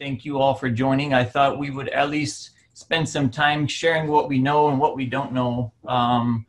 [0.00, 1.14] Thank you all for joining.
[1.14, 4.96] I thought we would at least spend some time sharing what we know and what
[4.96, 6.46] we don't know um,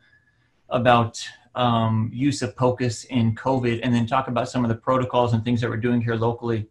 [0.68, 5.32] about um, use of POCUS in COVID, and then talk about some of the protocols
[5.32, 6.66] and things that we're doing here locally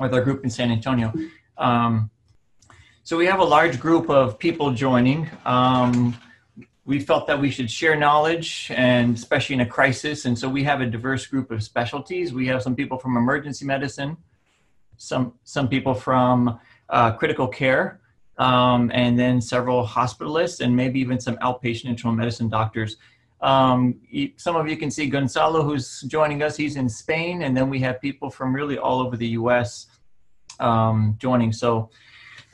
[0.00, 1.12] with our group in San Antonio.
[1.58, 2.10] Um,
[3.02, 5.28] so we have a large group of people joining.
[5.44, 6.16] Um,
[6.86, 10.64] we felt that we should share knowledge and especially in a crisis and so we
[10.64, 14.18] have a diverse group of specialties we have some people from emergency medicine
[14.96, 16.58] some some people from
[16.88, 18.00] uh, critical care
[18.38, 22.96] um, and then several hospitalists and maybe even some outpatient internal medicine doctors
[23.40, 24.00] um,
[24.36, 27.78] some of you can see gonzalo who's joining us he's in spain and then we
[27.78, 29.86] have people from really all over the us
[30.60, 31.90] um, joining so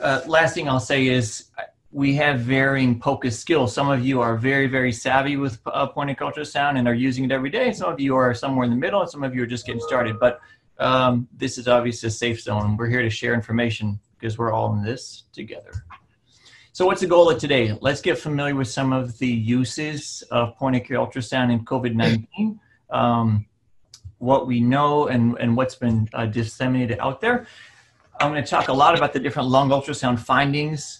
[0.01, 1.51] uh, last thing i'll say is
[1.93, 3.75] we have varying POCUS skills.
[3.75, 7.33] Some of you are very, very savvy with uh, point sound and are using it
[7.33, 7.73] every day.
[7.73, 9.81] Some of you are somewhere in the middle, and some of you are just getting
[9.81, 10.21] started.
[10.21, 10.41] But
[10.81, 12.77] um, this is obviously a safe zone.
[12.77, 15.85] We're here to share information because we're all in this together.
[16.73, 17.77] So what's the goal of today?
[17.81, 22.59] Let's get familiar with some of the uses of point of care ultrasound in COVID-19,
[22.91, 23.47] um,
[24.19, 27.47] what we know and, and what's been uh, disseminated out there.
[28.21, 31.00] I'm going to talk a lot about the different lung ultrasound findings,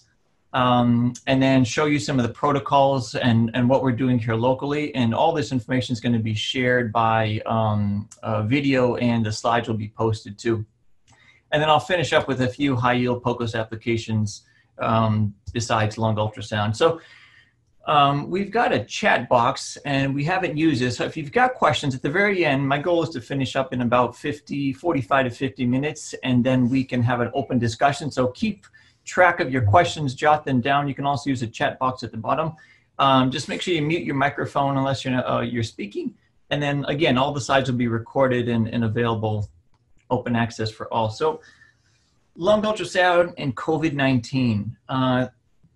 [0.53, 4.35] um, and then show you some of the protocols and, and what we're doing here
[4.35, 4.93] locally.
[4.95, 8.09] And all this information is going to be shared by um,
[8.45, 10.65] video and the slides will be posted too.
[11.51, 14.43] And then I'll finish up with a few high yield POCUS applications
[14.79, 16.75] um, besides lung ultrasound.
[16.75, 17.01] So
[17.87, 20.91] um, we've got a chat box and we haven't used it.
[20.91, 23.73] So if you've got questions at the very end, my goal is to finish up
[23.73, 28.11] in about 50, 45 to 50 minutes and then we can have an open discussion.
[28.11, 28.65] So keep
[29.05, 30.87] track of your questions, jot them down.
[30.87, 32.53] You can also use a chat box at the bottom.
[32.99, 36.13] Um, just make sure you mute your microphone unless you're, uh, you're speaking.
[36.49, 39.49] And then again, all the slides will be recorded and, and available
[40.09, 41.09] open access for all.
[41.09, 41.41] So
[42.35, 44.75] lung ultrasound and COVID-19.
[44.89, 45.27] Uh,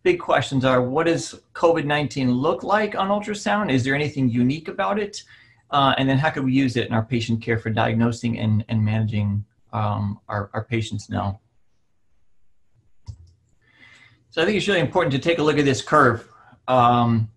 [0.04, 3.72] big questions are, what does COVID-19 look like on ultrasound?
[3.72, 5.24] Is there anything unique about it?
[5.72, 8.64] Uh, and then how could we use it in our patient care for diagnosing and,
[8.70, 9.44] and managing
[9.74, 11.40] um, our, our patients now?
[14.36, 16.28] So I think it's really important to take a look at this curve.
[16.68, 17.32] Um,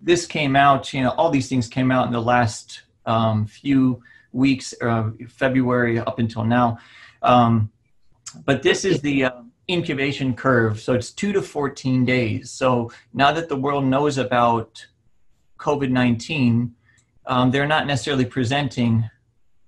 [0.00, 4.02] this came out, you know, all these things came out in the last um, few
[4.32, 6.78] weeks, uh, February up until now.
[7.22, 7.70] Um,
[8.44, 10.80] but this is the uh, incubation curve.
[10.80, 12.50] So it's two to 14 days.
[12.50, 14.84] So now that the world knows about
[15.60, 16.72] COVID-19,
[17.26, 19.08] um, they're not necessarily presenting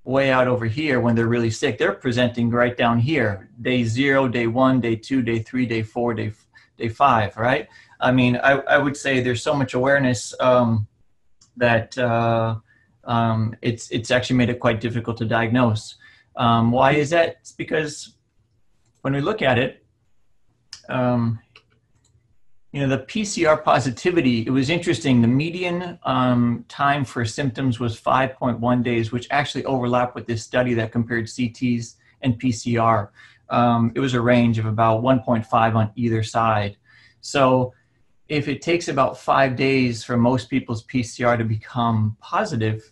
[0.02, 1.78] way out over here when they're really sick.
[1.78, 6.14] They're presenting right down here, day zero, day one, day two, day three, day four,
[6.14, 6.32] day
[6.76, 7.68] day five, right?
[8.00, 10.86] I mean, I, I would say there's so much awareness um,
[11.56, 12.56] that uh,
[13.04, 15.96] um, it's it's actually made it quite difficult to diagnose.
[16.36, 17.36] Um, why is that?
[17.40, 18.14] It's because
[19.02, 19.84] when we look at it,
[20.88, 21.38] um,
[22.72, 25.22] you know, the PCR positivity, it was interesting.
[25.22, 30.74] The median um, time for symptoms was 5.1 days, which actually overlapped with this study
[30.74, 33.10] that compared CTs and PCR
[33.54, 36.76] um, it was a range of about 1.5 on either side.
[37.20, 37.72] So
[38.28, 42.91] if it takes about five days for most people's PCR to become positive,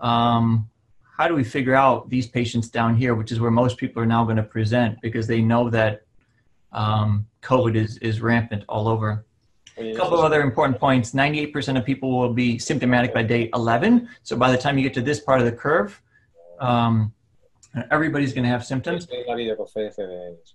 [0.00, 0.68] um,
[1.16, 4.06] how do we figure out these patients down here, which is where most people are
[4.06, 6.02] now going to present because they know that
[6.72, 9.24] um, COVID is, is rampant all over.
[9.78, 14.10] A couple of other important points 98% of people will be symptomatic by day 11.
[14.24, 16.02] So by the time you get to this part of the curve,
[16.58, 17.14] um,
[17.90, 19.06] Everybody's going to have symptoms.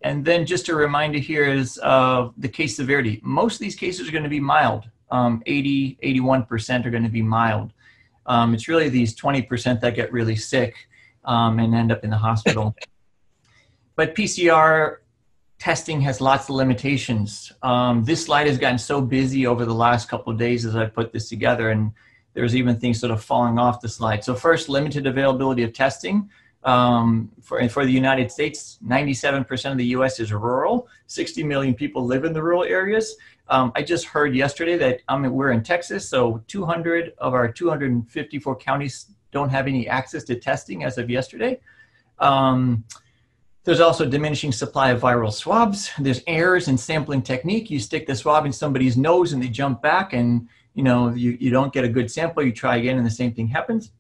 [0.02, 3.22] And then just a reminder here is uh, the case severity.
[3.24, 4.90] Most of these cases are going to be mild.
[5.12, 7.72] Um, 80, 81% are going to be mild.
[8.26, 10.76] Um, it's really these 20% that get really sick
[11.24, 12.76] um, and end up in the hospital.
[13.96, 14.98] but PCR
[15.60, 17.52] testing has lots of limitations.
[17.64, 20.86] Um, this slide has gotten so busy over the last couple of days as I
[20.88, 21.92] put this together, and
[22.34, 24.24] there's even things sort of falling off the slide.
[24.24, 26.30] So first, limited availability of testing.
[26.66, 30.88] Um, for, for the United States, 97% of the US is rural.
[31.06, 33.16] 60 million people live in the rural areas.
[33.50, 37.52] Um, I just heard yesterday that I mean, we're in Texas, so 200 of our
[37.52, 41.60] 254 counties don't have any access to testing as of yesterday.
[42.18, 42.84] Um,
[43.66, 45.92] there's also diminishing supply of viral swabs.
[46.00, 47.70] There's errors in sampling technique.
[47.70, 51.38] You stick the swab in somebody's nose and they jump back and you know you,
[51.40, 52.44] you don't get a good sample.
[52.44, 53.92] You try again and the same thing happens.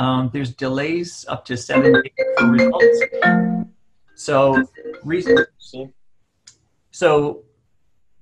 [0.00, 3.02] Um, there's delays up to seven days for results.
[4.14, 4.64] So,
[6.90, 7.44] so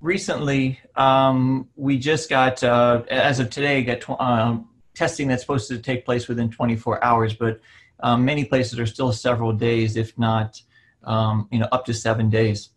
[0.01, 4.57] recently, um, we just got, uh, as of today, got uh,
[4.93, 7.61] testing that's supposed to take place within 24 hours, but
[8.01, 10.61] um, many places are still several days, if not
[11.05, 12.71] um, you know, up to seven days.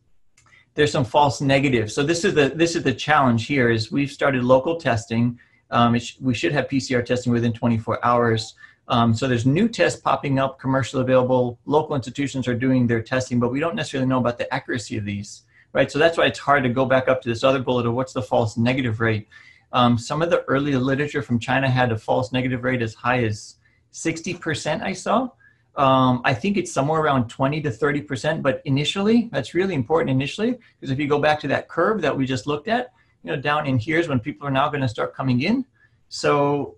[0.75, 1.93] There's some false negatives.
[1.93, 3.69] So this is the this is the challenge here.
[3.69, 5.41] Is we've started local testing.
[5.71, 8.55] Um, sh- we should have PCR testing within 24 hours.
[8.89, 11.59] Um, so there's new tests popping up, commercially available.
[11.67, 15.05] Local institutions are doing their testing, but we don't necessarily know about the accuracy of
[15.05, 15.43] these,
[15.73, 15.91] right?
[15.91, 18.13] So that's why it's hard to go back up to this other bullet of what's
[18.13, 19.29] the false negative rate.
[19.73, 23.25] Um, some of the early literature from China had a false negative rate as high
[23.25, 23.57] as
[23.93, 25.29] 60%, I saw.
[25.77, 30.59] Um, I think it's somewhere around 20 to 30%, but initially, that's really important initially,
[30.79, 32.93] because if you go back to that curve that we just looked at,
[33.23, 35.65] you know, down in here is when people are now going to start coming in.
[36.09, 36.77] So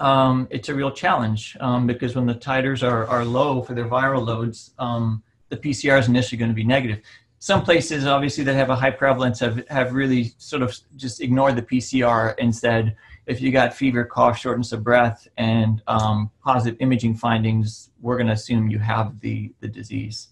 [0.00, 3.88] um, it's a real challenge um, because when the titers are, are low for their
[3.88, 7.00] viral loads, um, the PCR is initially going to be negative.
[7.38, 11.56] Some places, obviously, that have a high prevalence have, have really sort of just ignored
[11.56, 12.96] the PCR and said,
[13.26, 18.28] if you got fever, cough, shortness of breath, and um, positive imaging findings, we're going
[18.28, 20.28] to assume you have the, the disease.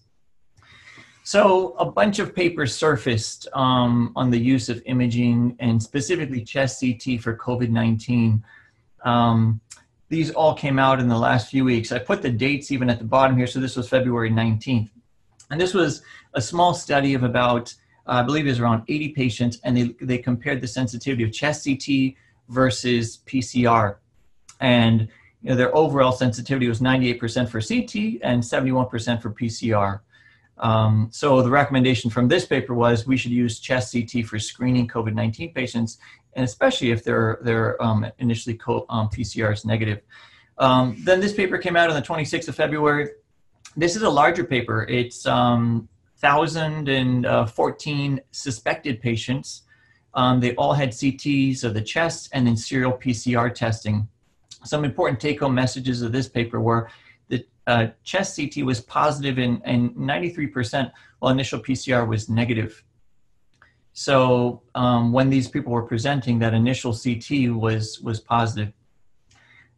[1.23, 6.79] So a bunch of papers surfaced um, on the use of imaging and specifically chest
[6.79, 8.41] CT for COVID-19.
[9.05, 9.61] Um,
[10.09, 11.91] these all came out in the last few weeks.
[11.91, 13.47] I put the dates even at the bottom here.
[13.47, 14.89] So this was February 19th.
[15.49, 16.01] And this was
[16.33, 17.73] a small study of about,
[18.07, 21.31] uh, I believe it was around 80 patients, and they, they compared the sensitivity of
[21.31, 22.15] chest CT
[22.49, 23.97] versus PCR.
[24.59, 25.07] And
[25.41, 29.99] you know, their overall sensitivity was 98% for CT and 71% for PCR.
[30.57, 34.87] Um, so the recommendation from this paper was we should use chest CT for screening
[34.87, 35.97] COVID-19 patients
[36.35, 40.01] and especially if they're they're um, initially co- um, PCR is negative.
[40.57, 43.09] Um, then this paper came out on the 26th of February.
[43.75, 44.83] This is a larger paper.
[44.83, 45.89] It's um,
[46.21, 49.63] 1,014 suspected patients.
[50.13, 54.07] Um, they all had CTs of the chest and then serial PCR testing.
[54.63, 56.89] Some important take-home messages of this paper were
[57.27, 60.89] the uh, chest CT was positive in, in 93%,
[61.19, 62.81] while initial PCR was negative.
[63.97, 68.73] So um, when these people were presenting, that initial CT was was positive.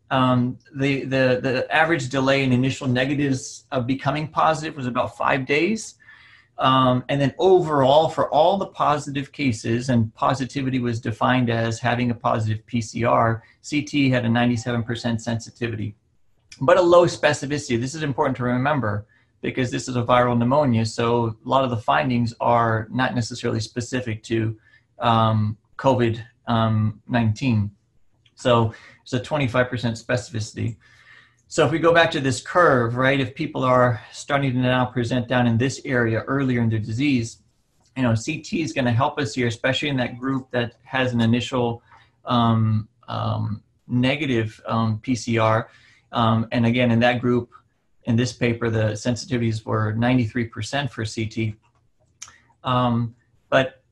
[0.10, 5.46] Um, the, the the average delay in initial negatives of becoming positive was about five
[5.46, 5.96] days,
[6.58, 12.10] um, and then overall for all the positive cases, and positivity was defined as having
[12.10, 13.42] a positive PCR.
[13.70, 15.94] CT had a 97% sensitivity,
[16.60, 17.80] but a low specificity.
[17.80, 19.06] This is important to remember
[19.42, 20.86] because this is a viral pneumonia.
[20.86, 24.58] So a lot of the findings are not necessarily specific to
[25.00, 27.72] um, COVID um, 19.
[28.36, 28.74] So
[29.04, 30.78] it's a 25% specificity.
[31.50, 34.86] So if we go back to this curve, right, if people are starting to now
[34.86, 37.38] present down in this area earlier in their disease,
[37.96, 41.14] you know, CT is going to help us here, especially in that group that has
[41.14, 41.82] an initial
[42.26, 45.66] um, um, negative um, PCR.
[46.12, 47.50] Um, and again, in that group,
[48.08, 51.56] in this paper, the sensitivities were 93% for CT.
[52.64, 53.16] Um,
[53.50, 53.84] but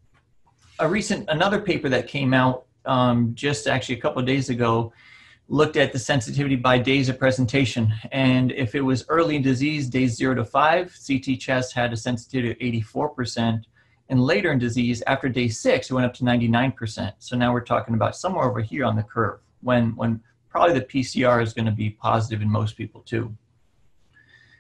[0.80, 4.94] a recent, another paper that came out um, just actually a couple of days ago
[5.48, 7.94] looked at the sensitivity by days of presentation.
[8.12, 12.52] And if it was early disease, days zero to five, CT chest had a sensitivity
[12.52, 12.58] of
[12.98, 13.64] 84%.
[14.10, 17.14] And later in disease, after day six, it went up to 99%.
[17.20, 20.86] So now we're talking about somewhere over here on the curve when, when probably the
[20.86, 23.36] PCR is going to be positive in most people too.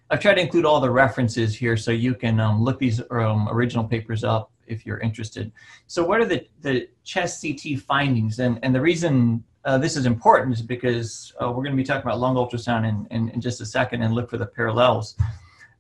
[0.09, 3.49] I've tried to include all the references here so you can um, look these um,
[3.49, 5.51] original papers up if you're interested.
[5.87, 8.39] So what are the, the chest CT findings?
[8.39, 11.83] And, and the reason uh, this is important is because uh, we're going to be
[11.83, 15.15] talking about lung ultrasound in, in, in, just a second and look for the parallels.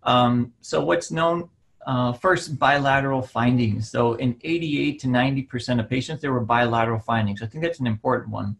[0.03, 1.49] Um, so what's known,
[1.85, 3.91] uh, first, bilateral findings.
[3.91, 7.43] So in 88 to 90% of patients, there were bilateral findings.
[7.43, 8.57] I think that's an important one.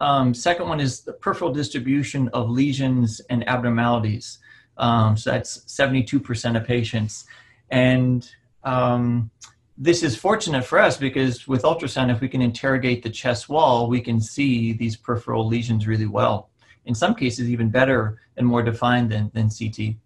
[0.00, 4.38] Um, second one is the peripheral distribution of lesions and abnormalities.
[4.78, 7.26] Um, so that's 72% of patients.
[7.70, 8.28] And
[8.64, 9.30] um,
[9.76, 13.88] this is fortunate for us because with ultrasound, if we can interrogate the chest wall,
[13.88, 16.50] we can see these peripheral lesions really well.
[16.84, 19.96] In some cases, even better and more defined than, than CT.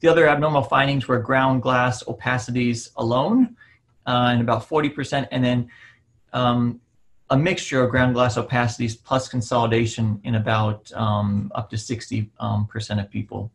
[0.00, 3.56] The other abnormal findings were ground glass opacities alone,
[4.06, 5.68] uh, in about 40%, and then
[6.32, 6.80] um,
[7.30, 12.68] a mixture of ground glass opacities plus consolidation in about um, up to 60% um,
[12.72, 13.50] of people.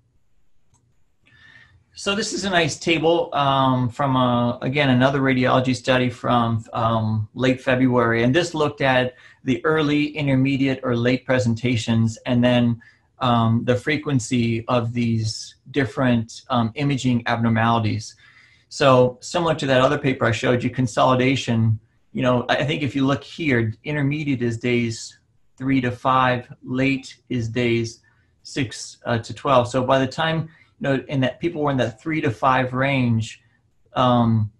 [1.96, 7.30] So this is a nice table um, from, a, again, another radiology study from um,
[7.36, 8.24] late February.
[8.24, 12.82] And this looked at the early, intermediate, or late presentations, and then
[13.20, 18.16] um, the frequency of these different um, imaging abnormalities.
[18.70, 21.80] So similar to that other paper I showed you, consolidation,
[22.12, 25.20] you know, I think if you look here, intermediate is days
[25.58, 28.00] three to five, late is days
[28.42, 29.70] six uh, to 12.
[29.70, 30.50] So by the time
[30.84, 33.42] know, in that people were in that three to five range.
[33.94, 34.52] Um,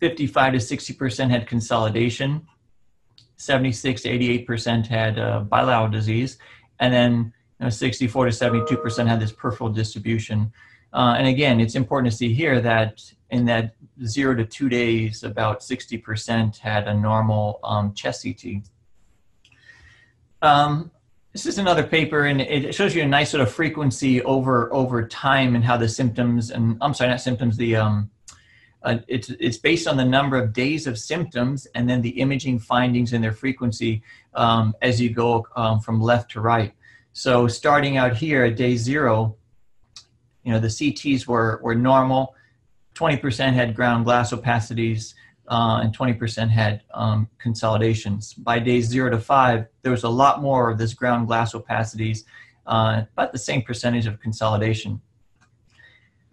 [0.00, 2.44] 55 to 60% had consolidation,
[3.36, 6.38] 76 to 88% had uh, bilateral disease,
[6.80, 10.52] and then you know, 64 to 72% had this peripheral distribution.
[10.92, 15.22] Uh, and again, it's important to see here that in that zero to two days,
[15.22, 18.64] about 60% had a normal um, chest CT.
[20.42, 20.90] Um,
[21.32, 25.06] this is another paper, and it shows you a nice sort of frequency over over
[25.06, 27.56] time and how the symptoms and I'm sorry, not symptoms.
[27.56, 28.10] The um,
[28.82, 32.58] uh, it's it's based on the number of days of symptoms and then the imaging
[32.58, 34.02] findings and their frequency
[34.34, 36.74] um, as you go um, from left to right.
[37.14, 39.36] So starting out here at day zero,
[40.42, 42.34] you know the CTs were were normal.
[42.94, 45.14] 20% had ground glass opacities
[45.48, 48.34] uh, and 20% had um, consolidations.
[48.34, 52.24] By days zero to five, there was a lot more of this ground glass opacities,
[52.66, 55.00] uh, about the same percentage of consolidation.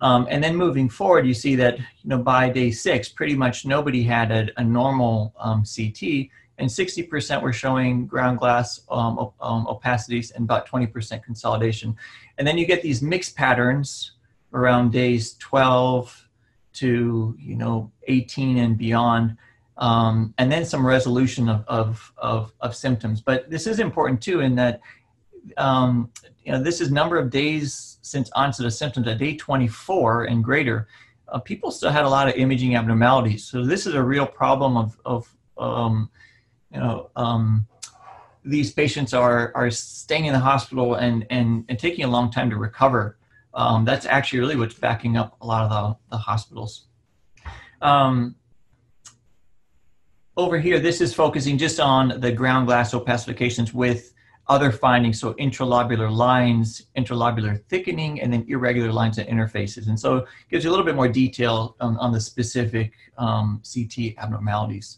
[0.02, 3.66] Um, and then moving forward, you see that you know by day six, pretty much
[3.66, 9.66] nobody had a, a normal um, CT, and 60% were showing ground glass um, um
[9.66, 11.96] opacities and about 20% consolidation.
[12.38, 14.14] And then you get these mixed patterns
[14.54, 16.29] around days 12
[16.80, 19.38] to you know 18 and beyond
[19.78, 23.22] um, and then some resolution of, of, of, of, symptoms.
[23.22, 24.82] But this is important too in that
[25.56, 26.12] um,
[26.44, 30.44] you know this is number of days since onset of symptoms at day 24 and
[30.44, 30.88] greater
[31.32, 33.46] uh, people still had a lot of imaging abnormalities.
[33.46, 36.10] So this is a real problem of, of um,
[36.74, 37.68] you know um,
[38.44, 42.50] these patients are are staying in the hospital and, and and taking a long time
[42.50, 43.18] to recover
[43.54, 46.86] um, that's actually really what's backing up a lot of the, the hospitals.
[47.82, 48.36] Um,
[50.38, 54.14] over here, this is focusing just on the ground glass opacifications with
[54.48, 59.88] other findings, so intralobular lines, intralobular thickening, and then irregular lines and interfaces.
[59.88, 63.62] And so it gives you a little bit more detail on, on the specific um,
[63.72, 64.98] CT abnormalities.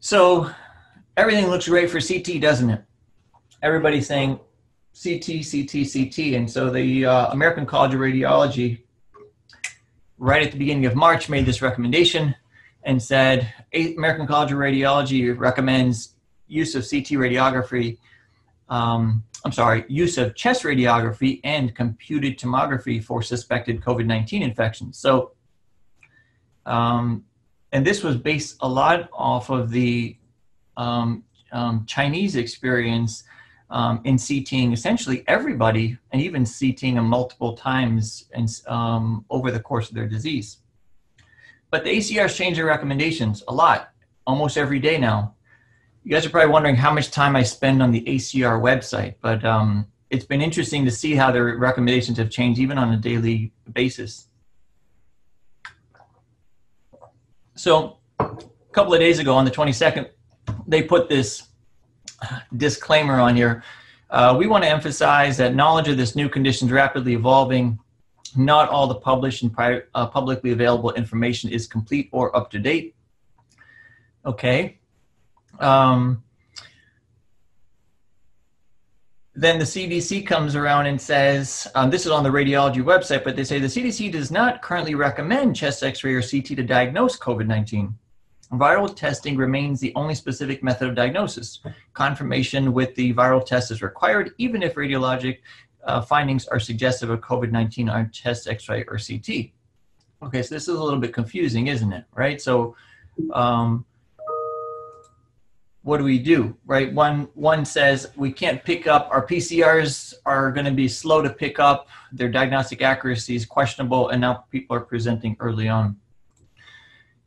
[0.00, 0.50] So
[1.18, 2.82] everything looks great for CT, doesn't it?
[3.62, 4.40] Everybody's saying,
[4.94, 6.18] CT, CT, CT.
[6.34, 8.82] And so the uh, American College of Radiology,
[10.18, 12.34] right at the beginning of March, made this recommendation
[12.82, 16.14] and said American College of Radiology recommends
[16.46, 17.98] use of CT radiography.
[18.68, 24.98] Um, I'm sorry, use of chest radiography and computed tomography for suspected COVID 19 infections.
[24.98, 25.32] So,
[26.66, 27.24] um,
[27.72, 30.16] and this was based a lot off of the
[30.76, 33.24] um, um Chinese experience
[33.70, 39.60] um, in CTing essentially everybody and even CTing them multiple times and, um, over the
[39.60, 40.58] course of their disease.
[41.70, 43.90] But the ACRs change their recommendations a lot,
[44.26, 45.34] almost every day now.
[46.02, 49.44] You guys are probably wondering how much time I spend on the ACR website, but
[49.44, 53.52] um, it's been interesting to see how their recommendations have changed even on a daily
[53.72, 54.28] basis.
[57.54, 58.36] So a
[58.72, 60.08] couple of days ago on the 22nd,
[60.66, 61.47] they put this
[62.56, 63.62] disclaimer on here.
[64.10, 67.78] Uh, we want to emphasize that knowledge of this new condition is rapidly evolving.
[68.36, 72.58] Not all the published and pri- uh, publicly available information is complete or up to
[72.58, 72.94] date.
[74.24, 74.78] Okay.
[75.58, 76.22] Um,
[79.34, 83.36] then the CDC comes around and says, um, this is on the radiology website, but
[83.36, 87.16] they say the CDC does not currently recommend chest x ray or CT to diagnose
[87.18, 87.94] COVID 19
[88.52, 91.60] viral testing remains the only specific method of diagnosis.
[91.92, 95.38] Confirmation with the viral test is required, even if radiologic
[95.84, 99.50] uh, findings are suggestive of COVID 19 on chest x ray or CT.
[100.22, 102.04] Okay, so this is a little bit confusing, isn't it?
[102.14, 102.40] Right?
[102.40, 102.74] So,
[103.32, 103.84] um,
[105.82, 106.56] what do we do?
[106.66, 106.92] Right?
[106.92, 111.30] One, one says we can't pick up, our PCRs are going to be slow to
[111.30, 115.96] pick up, their diagnostic accuracy is questionable, and now people are presenting early on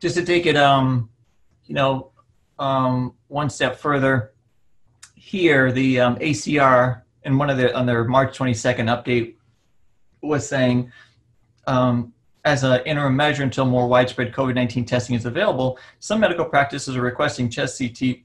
[0.02, 1.10] just to take it um,
[1.72, 2.12] you know,
[2.60, 4.34] um, one step further,
[5.16, 9.36] here the um, ACR in one of the on their March 22nd update
[10.22, 10.92] was saying
[11.68, 12.12] um,
[12.44, 17.02] as an interim measure until more widespread COVID-19 testing is available, some medical practices are
[17.02, 18.18] requesting chest CT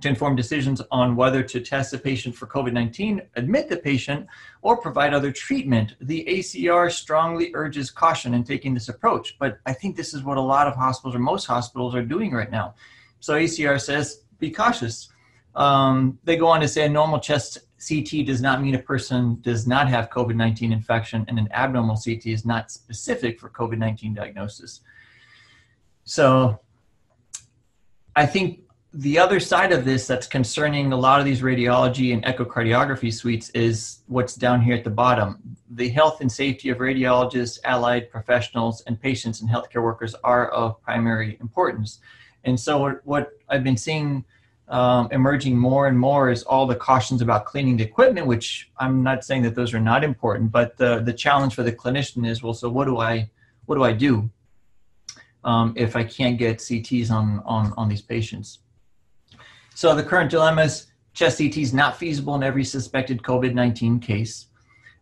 [0.00, 4.26] to inform decisions on whether to test a patient for COVID 19, admit the patient,
[4.62, 5.94] or provide other treatment.
[6.00, 10.36] The ACR strongly urges caution in taking this approach, but I think this is what
[10.36, 12.74] a lot of hospitals or most hospitals are doing right now.
[13.20, 15.08] So ACR says be cautious.
[15.54, 19.38] Um, they go on to say a normal chest CT does not mean a person
[19.40, 23.78] does not have COVID 19 infection, and an abnormal CT is not specific for COVID
[23.78, 24.80] 19 diagnosis.
[26.04, 26.60] So
[28.14, 28.60] I think
[28.96, 33.50] the other side of this that's concerning a lot of these radiology and echocardiography suites
[33.50, 35.38] is what's down here at the bottom.
[35.70, 40.80] The health and safety of radiologists, allied professionals, and patients and healthcare workers are of
[40.80, 41.98] primary importance.
[42.44, 44.24] And so, what I've been seeing
[44.68, 49.02] um, emerging more and more is all the cautions about cleaning the equipment, which I'm
[49.02, 52.42] not saying that those are not important, but the, the challenge for the clinician is
[52.42, 53.28] well, so what do I
[53.66, 54.30] what do I do
[55.44, 58.60] um, if I can't get CTs on, on, on these patients?
[59.76, 64.00] So the current dilemma is chest CT is not feasible in every suspected COVID 19
[64.00, 64.46] case.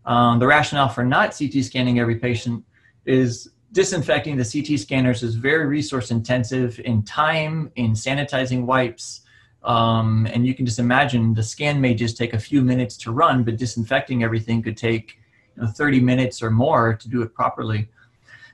[0.05, 2.65] Um, the rationale for not CT scanning every patient
[3.07, 9.21] is disinfecting the CT scanners is very resource intensive in time, in sanitizing wipes.
[9.63, 13.13] Um, and you can just imagine the scan may just take a few minutes to
[13.13, 15.21] run, but disinfecting everything could take
[15.57, 17.89] you know, 30 minutes or more to do it properly.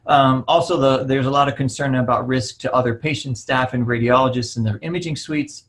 [0.07, 3.87] Um, also, the, there's a lot of concern about risk to other patient staff and
[3.87, 5.65] radiologists in their imaging suites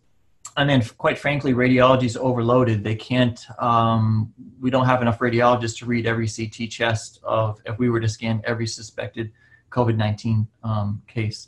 [0.58, 2.84] and then quite frankly radiology is overloaded.
[2.84, 7.78] They can't um, we don't have enough radiologists to read every ct chest of if
[7.80, 9.32] we were to scan every suspected
[9.70, 11.48] covid-19 um, case.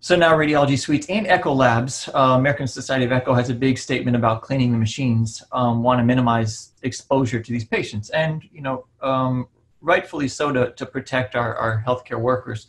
[0.00, 3.78] So now radiology suites and echo labs uh, american society of echo has a big
[3.78, 8.10] statement about cleaning the machines um, want to minimize exposure to these patients.
[8.10, 9.48] And you know um,
[9.80, 12.68] rightfully so to, to protect our, our healthcare workers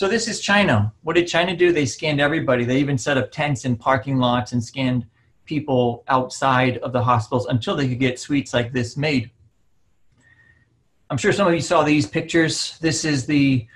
[0.00, 0.94] so this is China.
[1.02, 1.72] What did China do?
[1.72, 2.64] They scanned everybody.
[2.64, 5.04] They even set up tents in parking lots and scanned
[5.44, 9.30] people outside of the hospitals until they could get suites like this made.
[11.10, 12.78] I'm sure some of you saw these pictures.
[12.80, 13.66] This is the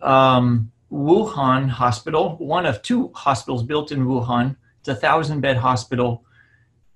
[0.00, 4.54] um, Wuhan hospital, one of two hospitals built in Wuhan.
[4.78, 6.24] It's a thousand bed hospital.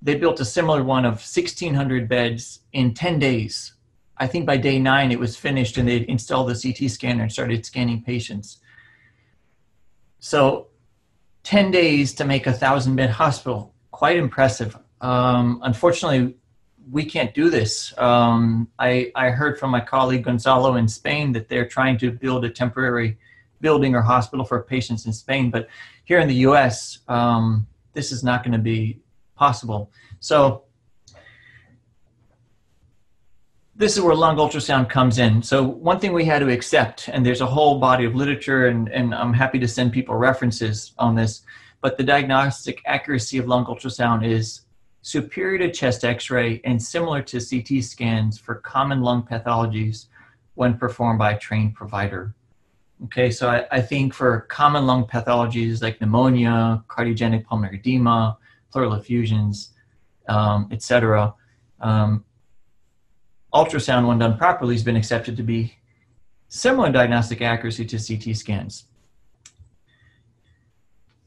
[0.02, 3.74] They built a similar one of 1,600 beds in 10 days.
[4.18, 7.32] I think by day nine it was finished and they'd installed the CT scanner and
[7.32, 8.60] started scanning patients.
[10.20, 10.68] So
[11.44, 14.76] 10 days to make a thousand bed hospital, quite impressive.
[15.00, 16.36] Um, unfortunately,
[16.90, 17.96] we can't do this.
[17.98, 22.44] Um, I, I heard from my colleague Gonzalo in Spain that they're trying to build
[22.44, 23.18] a temporary
[23.60, 25.68] building or hospital for patients in Spain, but
[26.04, 29.00] here in the US, um, this is not going to be
[29.34, 29.90] possible.
[30.20, 30.64] So
[33.78, 35.40] this is where lung ultrasound comes in.
[35.40, 38.88] So one thing we had to accept, and there's a whole body of literature, and,
[38.88, 41.42] and I'm happy to send people references on this,
[41.80, 44.62] but the diagnostic accuracy of lung ultrasound is
[45.02, 50.06] superior to chest x-ray and similar to CT scans for common lung pathologies
[50.54, 52.34] when performed by a trained provider.
[53.04, 58.38] Okay, so I, I think for common lung pathologies like pneumonia, cardiogenic pulmonary edema,
[58.72, 59.72] pleural effusions,
[60.26, 61.32] um, etc.,
[61.80, 62.24] um,
[63.52, 65.74] ultrasound, when done properly, has been accepted to be
[66.48, 68.84] similar in diagnostic accuracy to CT scans.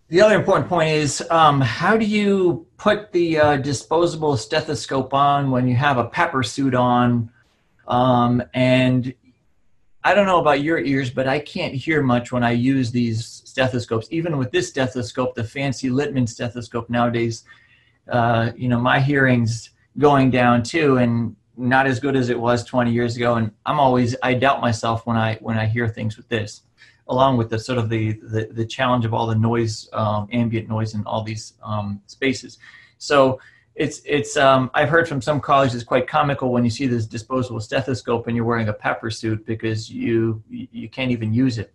[0.10, 5.52] The other important point is um, how do you put the uh, disposable stethoscope on
[5.52, 7.32] when you have a PAPR suit on?
[7.88, 9.14] Um, and
[10.04, 13.26] I don't know about your ears, but I can't hear much when I use these
[13.46, 14.08] stethoscopes.
[14.12, 17.46] Even with this stethoscope, the fancy Littmann stethoscope nowadays,
[18.10, 20.98] uh, you know, my hearing's going down too.
[20.98, 24.62] And not as good as it was 20 years ago and i'm always i doubt
[24.62, 26.64] myself when i when i hear things with this
[27.12, 30.68] along with the sort of the the, the challenge of all the noise um, ambient
[30.68, 32.58] noise in all these um, spaces.
[32.98, 33.40] So
[33.76, 37.06] it's it's um, i've heard from some colleagues it's quite comical when you see this
[37.06, 41.74] disposable stethoscope and you're wearing a PAPR suit because you you can't even use it.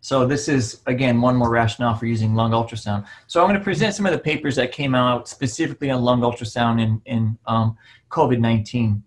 [0.00, 3.04] So this is again one more rationale for using lung ultrasound.
[3.26, 6.20] So i'm going to present some of the papers that came out specifically on lung
[6.20, 7.76] ultrasound in in um,
[8.10, 9.02] covid-19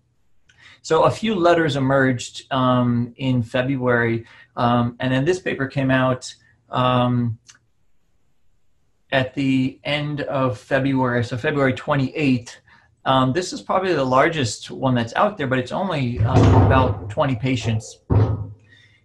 [0.82, 6.34] so a few letters emerged um, in February, um, and then this paper came out
[6.70, 7.38] um,
[9.12, 12.58] at the end of February, so February 28th.
[13.04, 17.10] Um, this is probably the largest one that's out there, but it's only um, about
[17.10, 18.00] 20 patients.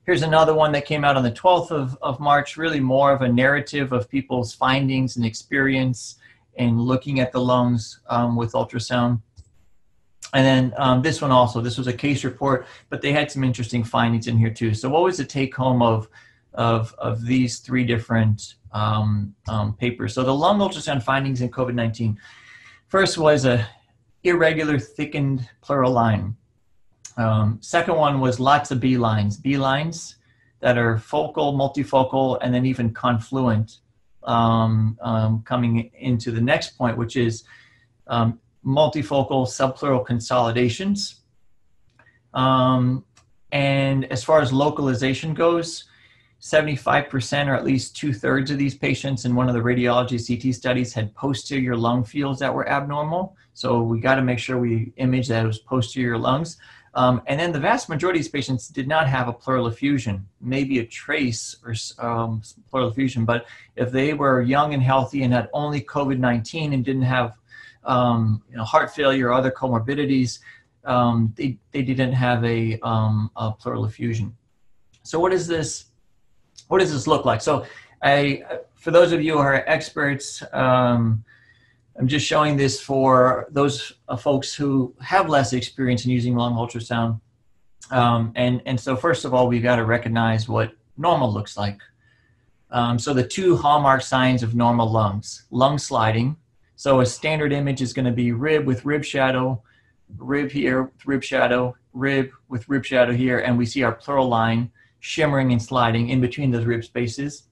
[0.04, 3.22] Here's another one that came out on the 12th of, of March, really more of
[3.22, 6.16] a narrative of people's findings and experience
[6.54, 9.20] in looking at the lungs um, with ultrasound.
[10.34, 13.44] And then um, this one also, this was a case report, but they had some
[13.44, 14.74] interesting findings in here too.
[14.74, 16.08] So what was the take home of,
[16.54, 20.14] of, of these three different um, um, papers?
[20.14, 22.16] So the lung ultrasound findings in COVID-19.
[22.88, 23.66] First was a
[24.24, 26.36] irregular thickened pleural line.
[27.16, 30.16] Um, second one was lots of B lines, B lines
[30.60, 33.78] that are focal, multifocal, and then even confluent
[34.24, 37.44] um, um, coming into the next point, which is
[38.08, 41.20] um, multifocal subpleural consolidations.
[42.34, 43.04] Um,
[43.52, 45.84] and as far as localization goes,
[46.40, 50.54] 75% or at least two thirds of these patients in one of the radiology CT
[50.54, 53.36] studies had posterior lung fields that were abnormal.
[53.54, 56.58] So we got to make sure we image that it was posterior lungs.
[56.94, 60.26] Um, and then the vast majority of these patients did not have a pleural effusion,
[60.40, 63.24] maybe a trace or um, pleural effusion.
[63.24, 67.36] But if they were young and healthy and had only COVID 19 and didn't have
[67.86, 70.40] um, you know, heart failure other comorbidities,
[70.84, 74.36] um, they, they didn't have a, um, a pleural effusion.
[75.02, 75.86] So what is this?
[76.68, 77.40] What does this look like?
[77.40, 77.64] So
[78.02, 78.42] I,
[78.74, 81.24] for those of you who are experts, um,
[81.98, 86.54] I'm just showing this for those uh, folks who have less experience in using lung
[86.54, 87.20] ultrasound.
[87.90, 91.80] Um, and, and so first of all, we've got to recognize what normal looks like.
[92.70, 96.36] Um, so the two hallmark signs of normal lungs, lung sliding.
[96.76, 99.62] So a standard image is going to be rib with rib shadow,
[100.18, 104.28] rib here with rib shadow, rib with rib shadow here, and we see our pleural
[104.28, 107.44] line shimmering and sliding in between those rib spaces.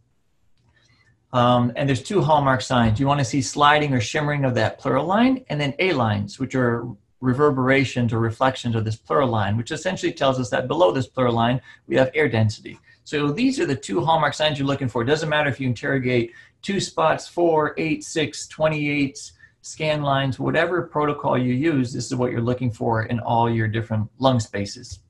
[1.33, 3.01] Um, and there's two hallmark signs.
[3.01, 6.39] You want to see sliding or shimmering of that pleural line, and then A lines,
[6.39, 6.87] which are
[7.21, 11.35] reverberations or reflections of this pleural line, which essentially tells us that below this pleural
[11.35, 12.79] line, we have air density.
[13.05, 15.03] So these are the two hallmark signs you're looking for.
[15.03, 16.33] It doesn't matter if you interrogate
[16.65, 22.33] two spots, four, eight, six, 28 scan lines, whatever protocol you use, this is what
[22.33, 25.01] you're looking for in all your different lung spaces.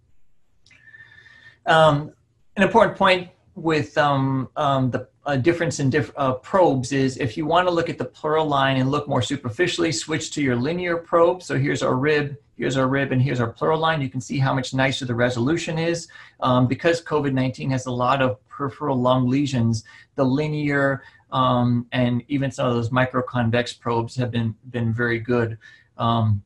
[1.66, 2.12] Um,
[2.56, 7.36] an important point with um, um, the uh, difference in diff- uh, probes is if
[7.36, 10.56] you want to look at the pleural line and look more superficially, switch to your
[10.56, 11.42] linear probe.
[11.42, 14.02] So here's our rib, here's our rib, and here's our pleural line.
[14.02, 16.08] You can see how much nicer the resolution is.
[16.40, 21.02] Um, because COVID 19 has a lot of peripheral lung lesions, the linear
[21.34, 25.58] um, and even some of those microconvex probes have been, been very good.
[25.98, 26.42] Um,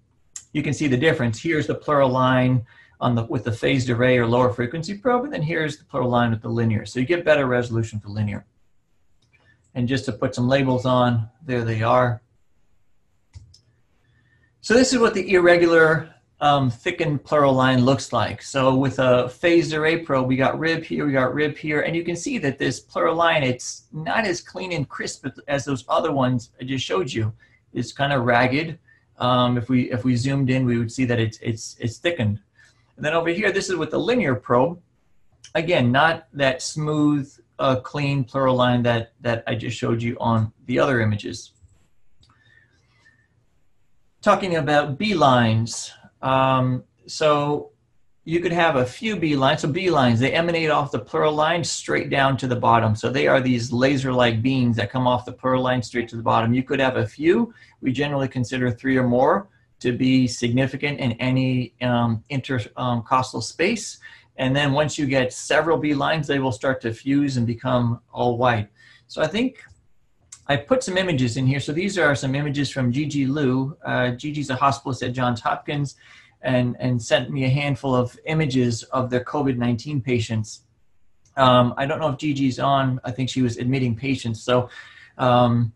[0.55, 1.40] you can see the difference.
[1.40, 2.64] Here's the pleural line
[3.01, 6.09] on the with the phased array or lower frequency probe, and then here's the pleural
[6.09, 6.87] line with the linear.
[6.87, 8.46] So you get better resolution for linear.
[9.74, 12.22] And just to put some labels on, there they are.
[14.62, 18.42] So this is what the irregular um, thickened pleural line looks like.
[18.42, 21.96] So with a phased array probe, we got rib here, we got rib here, and
[21.96, 25.85] you can see that this pleural line, it's not as clean and crisp as those
[25.88, 27.33] other ones I just showed you.
[27.72, 28.79] It's kind of ragged.
[29.18, 32.40] Um, if we if we zoomed in, we would see that it's it's it's thickened.
[32.96, 34.81] And then over here, this is with the linear probe.
[35.55, 40.53] Again, not that smooth, uh, clean pleural line that, that I just showed you on
[40.66, 41.53] the other images.
[44.20, 45.92] Talking about B lines.
[46.23, 47.71] Um, so
[48.25, 49.63] you could have a few B lines.
[49.63, 52.95] So B lines, they emanate off the pleural line straight down to the bottom.
[52.95, 56.23] So they are these laser-like beams that come off the pleural line straight to the
[56.23, 56.53] bottom.
[56.53, 57.55] You could have a few.
[57.81, 59.49] We generally consider three or more
[59.81, 63.99] to be significant in any um, intercostal um, space.
[64.37, 68.01] And then once you get several B lines, they will start to fuse and become
[68.13, 68.69] all white.
[69.07, 69.65] So I think
[70.49, 71.61] I put some images in here.
[71.61, 73.77] So these are some images from Gigi Liu.
[73.85, 75.97] Uh, Gigi's a hospitalist at Johns Hopkins
[76.41, 80.63] and, and sent me a handful of images of their COVID-19 patients.
[81.37, 82.99] Um, I don't know if Gigi's on.
[83.05, 84.43] I think she was admitting patients.
[84.43, 84.71] So
[85.19, 85.73] um,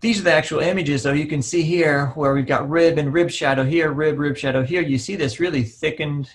[0.00, 1.02] these are the actual images.
[1.02, 4.36] So you can see here where we've got rib and rib shadow here, rib, rib
[4.36, 4.82] shadow here.
[4.82, 6.30] You see this really thickened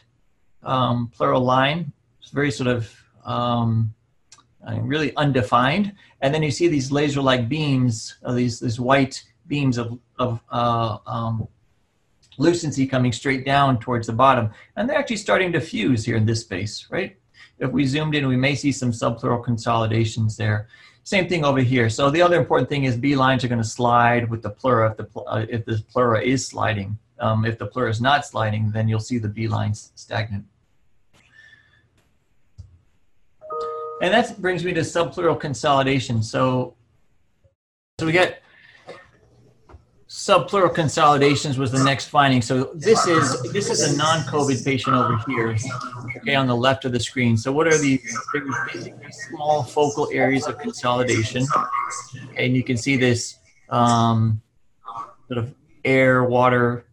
[0.63, 1.91] um, pleural line.
[2.21, 3.93] It's very sort of um,
[4.65, 5.93] really undefined.
[6.25, 10.97] And then you see these laser-like beams, uh, these, these white beams of, of uh,
[11.05, 11.47] um,
[12.39, 14.49] lucency coming straight down towards the bottom.
[14.75, 17.15] And they're actually starting to fuse here in this space, right?
[17.59, 20.67] If we zoomed in, we may see some subpleural consolidations there.
[21.03, 21.91] Same thing over here.
[21.91, 24.89] So the other important thing is B lines are going to slide with the pleura
[24.89, 26.97] if the, uh, if the pleura is sliding.
[27.19, 30.45] Um, if the pleura is not sliding, then you'll see the B lines stagnant.
[34.01, 36.21] And that brings me to subpleural consolidation.
[36.21, 36.75] So,
[37.99, 38.41] so we get
[40.15, 42.41] subpleural consolidations was the next finding.
[42.41, 45.58] So this is this is a non-COVID patient over here,
[46.17, 47.36] okay, on the left of the screen.
[47.38, 48.17] So what are these?
[48.34, 51.45] Basically small focal areas of consolidation,
[52.38, 54.41] and you can see this um,
[55.27, 55.53] sort of
[55.84, 56.84] air water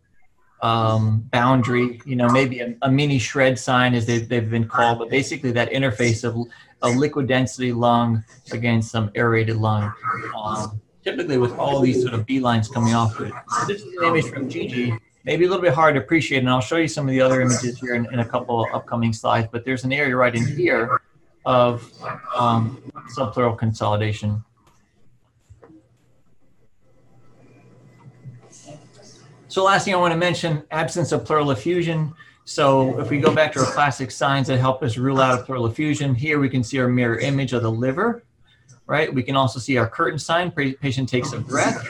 [0.62, 2.00] um, boundary.
[2.06, 5.52] You know, maybe a, a, mini shred sign, as they've, they've been called, but basically
[5.52, 6.36] that interface of
[6.82, 9.92] a liquid density lung against some aerated lung.
[10.36, 13.32] Um, typically with all these sort of B lines coming off of it.
[13.66, 16.60] This is an image from Gigi, maybe a little bit hard to appreciate, and I'll
[16.60, 19.48] show you some of the other images here in, in a couple of upcoming slides,
[19.50, 21.00] but there's an area right in here
[21.44, 21.92] of
[22.36, 22.82] um,
[23.16, 24.44] subpleural consolidation.
[29.52, 32.14] So last thing I want to mention, absence of pleural effusion.
[32.46, 35.66] So if we go back to our classic signs that help us rule out pleural
[35.66, 38.24] effusion, here we can see our mirror image of the liver,
[38.86, 39.12] right?
[39.12, 40.52] We can also see our curtain sign.
[40.52, 41.86] Patient takes a breath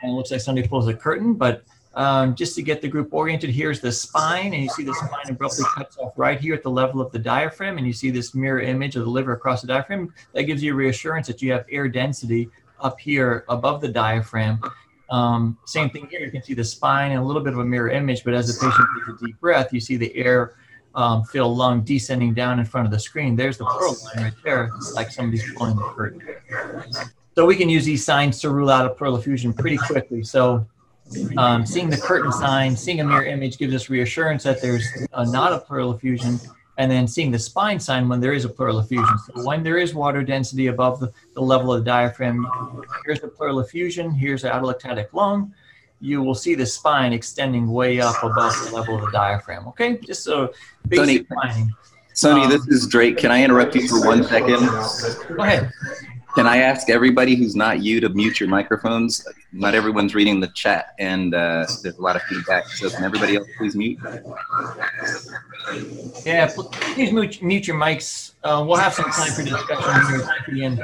[0.00, 1.62] and it looks like somebody pulls a curtain, but
[1.94, 5.28] um, just to get the group oriented, here's the spine, and you see the spine
[5.28, 8.34] abruptly cuts off right here at the level of the diaphragm, and you see this
[8.34, 10.14] mirror image of the liver across the diaphragm.
[10.32, 12.48] That gives you reassurance that you have air density
[12.80, 14.58] up here above the diaphragm.
[15.10, 17.64] Um, same thing here, you can see the spine and a little bit of a
[17.64, 20.56] mirror image, but as the patient takes a deep breath, you see the air
[20.94, 23.36] um, fill lung descending down in front of the screen.
[23.36, 26.22] There's the pleural line right there, like somebody's pulling the curtain.
[27.34, 30.22] So we can use these signs to rule out a pleural effusion pretty quickly.
[30.22, 30.66] So
[31.36, 35.24] um, seeing the curtain sign, seeing a mirror image gives us reassurance that there's uh,
[35.24, 36.40] not a pleural effusion,
[36.76, 39.18] and then seeing the spine sign when there is a pleural effusion.
[39.26, 42.46] So when there is water density above the, the level of the diaphragm,
[43.04, 45.54] here's the pleural effusion, here's the atelectatic lung,
[46.00, 49.66] you will see the spine extending way up above the level of the diaphragm.
[49.68, 50.52] Okay, just so
[50.88, 51.70] basic Sonny,
[52.12, 53.18] Sonny, um, this is Drake.
[53.18, 54.60] Can I interrupt you for one second?
[55.36, 55.72] Go ahead.
[56.34, 59.24] Can I ask everybody who's not you to mute your microphones?
[59.52, 62.66] Not everyone's reading the chat, and uh, there's a lot of feedback.
[62.68, 63.98] So can everybody else please mute?
[66.26, 68.32] Yeah, please mute, mute your mics.
[68.42, 70.82] Uh, we'll have some time for discussion here at the end.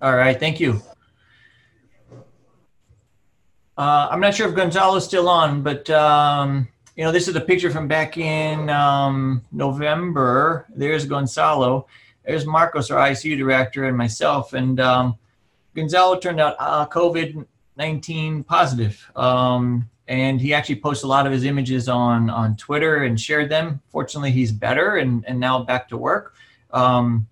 [0.00, 0.80] All right, thank you.
[3.76, 7.40] Uh, I'm not sure if Gonzalo's still on, but um, you know, this is a
[7.40, 10.66] picture from back in um, November.
[10.74, 11.86] There's Gonzalo.
[12.24, 14.52] There's Marcos, our ICU director, and myself.
[14.52, 15.16] And um,
[15.74, 19.10] Gonzalo turned out uh, COVID 19 positive.
[19.16, 23.48] Um, and he actually posts a lot of his images on, on Twitter and shared
[23.48, 23.80] them.
[23.90, 26.34] Fortunately, he's better and, and now back to work.
[26.70, 27.26] Um,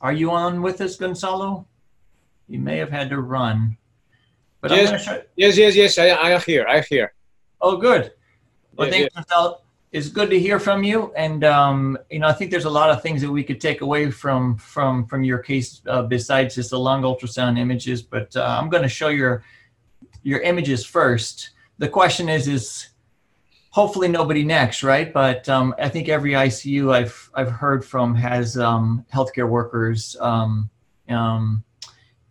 [0.00, 1.66] are you on with us, Gonzalo?
[2.48, 3.76] You may have had to run.
[4.60, 5.06] But yes,
[5.36, 6.66] yes, yes, yes, I, I am here.
[6.68, 7.12] I am here.
[7.60, 8.12] Oh, good.
[8.76, 9.50] Well, yeah, thanks, yeah.
[9.92, 12.90] It's good to hear from you, and um, you know, I think there's a lot
[12.90, 16.70] of things that we could take away from from from your case uh, besides just
[16.70, 18.02] the lung ultrasound images.
[18.02, 19.44] But uh, I'm going to show your
[20.22, 21.50] your images first.
[21.78, 22.88] The question is, is
[23.70, 25.12] hopefully nobody next, right?
[25.12, 30.68] But um, I think every ICU I've I've heard from has um, healthcare workers um,
[31.08, 31.64] um,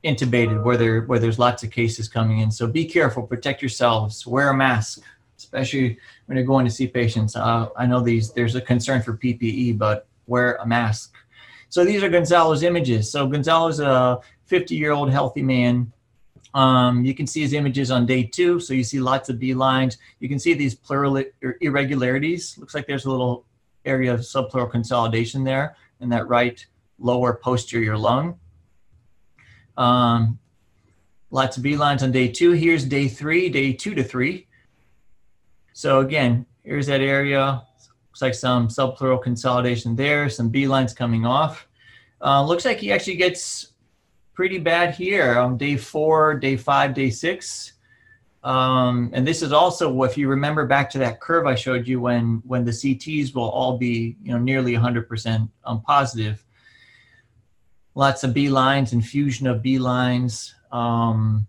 [0.03, 2.51] intubated where there where there's lots of cases coming in.
[2.51, 5.01] So be careful, protect yourselves, wear a mask
[5.37, 7.35] especially when you're going to see patients.
[7.35, 11.13] Uh, I know these there's a concern for PPE, but wear a mask.
[11.69, 13.11] So these are Gonzalo's images.
[13.11, 15.91] So Gonzalo's a 50 year old healthy man.
[16.53, 18.59] Um, you can see his images on day two.
[18.59, 19.97] So you see lots of B lines.
[20.19, 21.21] You can see these pleural
[21.61, 22.57] irregularities.
[22.57, 23.45] Looks like there's a little
[23.83, 26.65] area of subpleural consolidation there in that right
[26.97, 28.39] lower posterior lung.
[29.77, 30.39] Um,
[31.29, 32.51] lots of B lines on day two.
[32.51, 34.44] Here's day three, day two to three.
[35.75, 37.61] So again, here's that area.
[38.07, 41.67] Looks like some subpleural consolidation there, some B lines coming off.
[42.21, 43.73] Uh, looks like he actually gets
[44.33, 47.73] pretty bad here on day four, day five, day six.
[48.41, 51.99] Um, and this is also, if you remember back to that curve I showed you
[51.99, 56.45] when, when the CTs will all be, you know, nearly 100% um, positive.
[57.95, 60.55] Lots of B lines, infusion of B lines.
[60.71, 61.47] Um,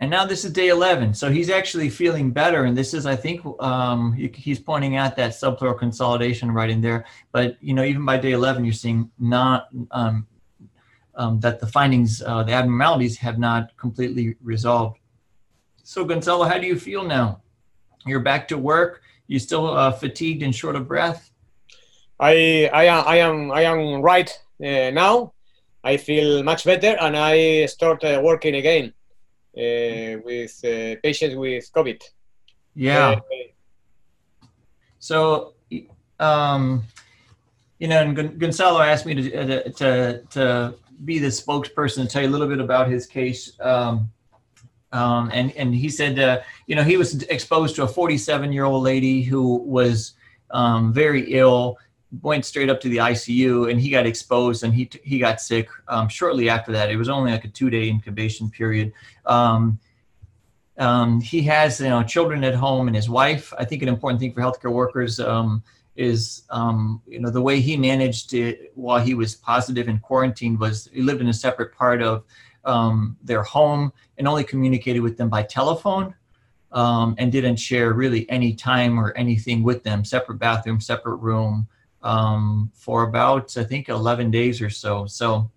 [0.00, 1.14] and now this is day 11.
[1.14, 2.64] So he's actually feeling better.
[2.64, 7.04] And this is, I think, um, he's pointing out that subpleural consolidation right in there.
[7.32, 10.26] But, you know, even by day 11, you're seeing not um,
[11.16, 14.98] um, that the findings, uh, the abnormalities have not completely resolved.
[15.82, 17.40] So Gonzalo, how do you feel now?
[18.06, 19.02] You're back to work.
[19.26, 21.32] You still uh, fatigued and short of breath?
[22.20, 24.30] I, I, I am, I am right
[24.62, 25.32] uh, now.
[25.82, 28.92] I feel much better and I start uh, working again.
[29.58, 32.00] Uh, with uh, patients with COVID.
[32.76, 33.08] Yeah.
[33.08, 33.20] Uh,
[35.00, 35.54] so,
[36.20, 36.84] um,
[37.80, 42.28] you know, and Gonzalo asked me to, to, to be the spokesperson and tell you
[42.28, 43.58] a little bit about his case.
[43.60, 44.12] Um,
[44.92, 48.64] um, and, and he said, uh, you know, he was exposed to a 47 year
[48.64, 50.12] old lady who was
[50.52, 51.78] um, very ill
[52.22, 55.68] went straight up to the ICU and he got exposed and he he got sick
[55.88, 56.90] um, shortly after that.
[56.90, 58.92] It was only like a two day incubation period.
[59.26, 59.78] Um,
[60.78, 63.52] um, he has you know children at home and his wife.
[63.58, 65.62] I think an important thing for healthcare workers um,
[65.96, 70.58] is um, you know the way he managed it while he was positive in quarantine
[70.58, 72.24] was he lived in a separate part of
[72.64, 76.14] um, their home and only communicated with them by telephone.
[76.72, 80.04] and didn't share really any time or anything with them.
[80.04, 81.66] Separate bathroom, separate room,
[82.02, 85.06] um, for about I think 11 days or so.
[85.06, 85.50] So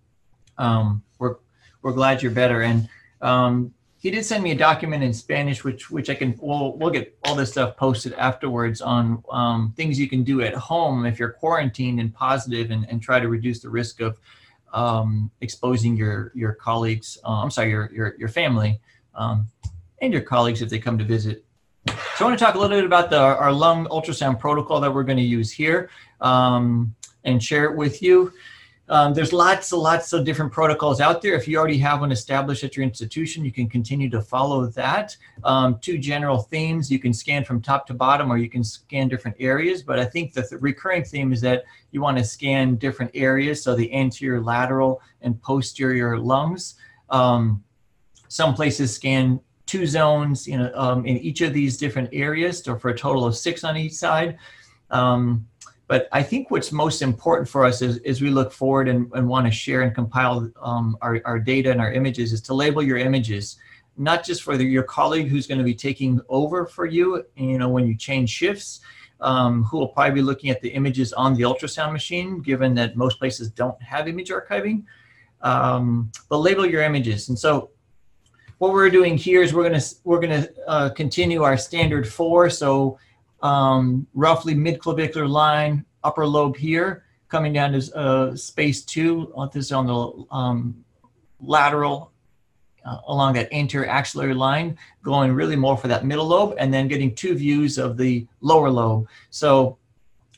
[0.57, 1.35] um, we're
[1.81, 2.61] we're glad you're better.
[2.61, 2.89] And
[3.21, 6.89] um, he did send me a document in Spanish, which which I can we'll we'll
[6.89, 11.19] get all this stuff posted afterwards on um, things you can do at home if
[11.19, 14.19] you're quarantined and positive, and, and try to reduce the risk of
[14.73, 17.19] um, exposing your your colleagues.
[17.23, 18.79] Uh, I'm sorry, your your your family
[19.13, 19.47] um,
[20.01, 21.45] and your colleagues if they come to visit.
[21.87, 24.91] So I want to talk a little bit about the our lung ultrasound protocol that
[24.91, 25.89] we're going to use here
[26.21, 28.31] um, and share it with you.
[28.89, 31.33] Um, there's lots and lots of different protocols out there.
[31.33, 35.15] If you already have one established at your institution, you can continue to follow that.
[35.45, 39.07] Um, two general themes, you can scan from top to bottom or you can scan
[39.07, 42.75] different areas, but I think the, the recurring theme is that you want to scan
[42.75, 46.75] different areas, so the anterior, lateral, and posterior lungs.
[47.09, 47.63] Um,
[48.27, 52.89] some places scan two zones know, um, in each of these different areas, so for
[52.89, 54.37] a total of six on each side.
[54.89, 55.47] Um,
[55.91, 59.27] but I think what's most important for us is, as we look forward and, and
[59.27, 62.81] want to share and compile um, our, our data and our images is to label
[62.81, 63.57] your images,
[63.97, 67.57] not just for the, your colleague who's going to be taking over for you, you
[67.57, 68.79] know, when you change shifts,
[69.19, 72.95] um, who will probably be looking at the images on the ultrasound machine, given that
[72.95, 74.85] most places don't have image archiving.
[75.41, 77.27] Um, but label your images.
[77.27, 77.71] And so
[78.59, 82.07] what we're doing here is we're going to we're going to uh, continue our standard
[82.07, 82.49] four.
[82.49, 82.97] So
[83.41, 89.33] um, roughly mid-clavicular line, upper lobe here, coming down to uh, space two.
[89.53, 90.83] This is on the um,
[91.39, 92.11] lateral
[92.85, 96.87] uh, along that anterior axillary line, going really more for that middle lobe, and then
[96.87, 99.07] getting two views of the lower lobe.
[99.29, 99.77] So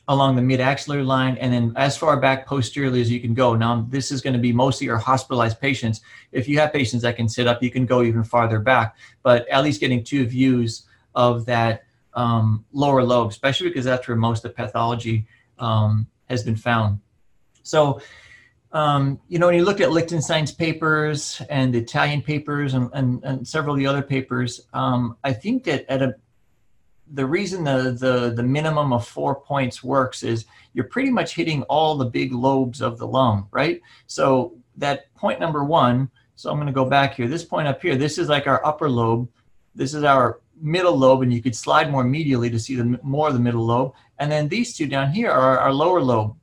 [0.08, 3.54] along the mid-axillary line, and then as far back posteriorly as you can go.
[3.54, 6.02] Now, this is going to be mostly your hospitalized patients.
[6.30, 9.48] If you have patients that can sit up, you can go even farther back, but
[9.48, 14.44] at least getting two views of that um, lower lobe, especially because that's where most
[14.44, 15.26] of the pathology
[15.58, 17.00] um, has been found.
[17.62, 18.00] So,
[18.72, 23.22] um, you know, when you look at Lichtenstein's papers and the Italian papers and, and,
[23.24, 26.14] and several of the other papers, um, I think that at a
[27.12, 31.62] the reason the, the the minimum of four points works is you're pretty much hitting
[31.64, 33.80] all the big lobes of the lung, right?
[34.06, 36.10] So that point number one.
[36.36, 37.28] So I'm going to go back here.
[37.28, 37.94] This point up here.
[37.94, 39.28] This is like our upper lobe.
[39.76, 43.28] This is our middle lobe and you could slide more medially to see the more
[43.28, 43.92] of the middle lobe.
[44.18, 46.36] And then these two down here are our lower lobe.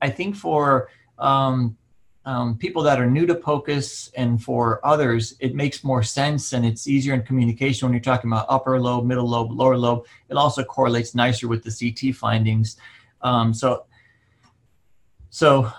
[0.00, 1.76] I think for um,
[2.24, 6.64] um, people that are new to POCUS and for others, it makes more sense and
[6.64, 10.06] it's easier in communication when you're talking about upper lobe, middle lobe, lower lobe.
[10.28, 12.76] It also correlates nicer with the CT findings.
[13.22, 13.86] Um, so,
[15.30, 15.72] so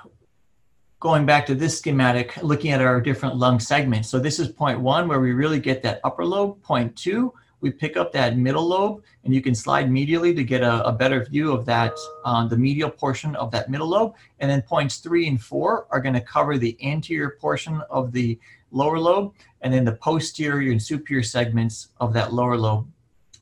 [0.99, 4.09] going back to this schematic, looking at our different lung segments.
[4.09, 6.61] So this is point one where we really get that upper lobe.
[6.61, 10.61] Point two, we pick up that middle lobe and you can slide medially to get
[10.61, 11.93] a, a better view of that,
[12.25, 14.13] uh, the medial portion of that middle lobe.
[14.41, 18.37] And then points three and four are gonna cover the anterior portion of the
[18.71, 22.85] lower lobe and then the posterior and superior segments of that lower lobe.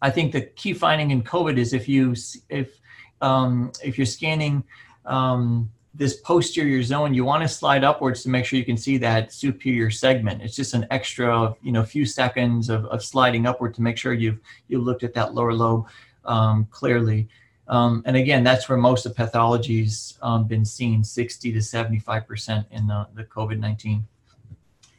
[0.04, 2.16] I think the key finding in COVID is if you,
[2.48, 2.80] if,
[3.22, 4.64] um, if you're scanning
[5.08, 8.98] um, this posterior zone, you want to slide upwards to make sure you can see
[8.98, 10.42] that superior segment.
[10.42, 14.14] It's just an extra, you know, few seconds of, of sliding upward to make sure
[14.14, 15.88] you've you looked at that lower lobe
[16.24, 17.28] um, clearly.
[17.68, 22.88] Um, and again, that's where most of pathology's um, been seen, 60 to 75% in
[22.88, 24.04] the, the COVID-19.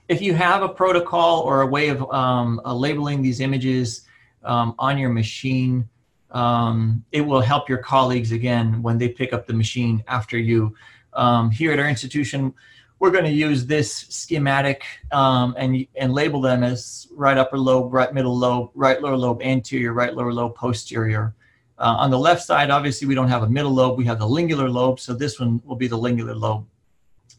[0.08, 4.02] If you have a protocol or a way of um, labeling these images
[4.44, 5.88] um, on your machine,
[6.32, 10.74] um, it will help your colleagues again when they pick up the machine after you.
[11.12, 12.54] Um, here at our institution,
[12.98, 17.92] we're going to use this schematic um, and, and label them as right upper lobe,
[17.92, 21.34] right middle lobe, right lower lobe anterior, right lower lobe posterior.
[21.78, 23.98] Uh, on the left side, obviously, we don't have a middle lobe.
[23.98, 26.64] We have the lingular lobe, so this one will be the lingular lobe.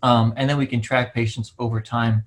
[0.04, 2.26] Um, and then we can track patients over time.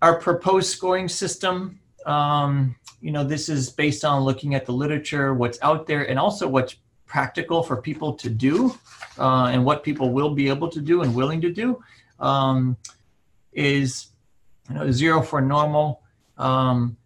[0.00, 5.34] Our proposed scoring system um, you know, this is based on looking at the literature,
[5.34, 8.76] what's out there, and also what's practical for people to do
[9.18, 11.82] uh, and what people will be able to do and willing to do
[12.20, 12.76] um,
[13.52, 14.08] is
[14.68, 16.02] you know, zero for normal,
[16.38, 16.96] um,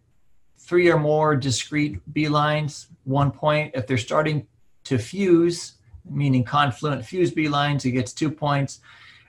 [0.57, 3.71] three or more discrete B lines, one point.
[3.75, 4.47] If they're starting
[4.85, 5.73] to fuse,
[6.09, 8.79] meaning confluent fuse B lines, it gets two points.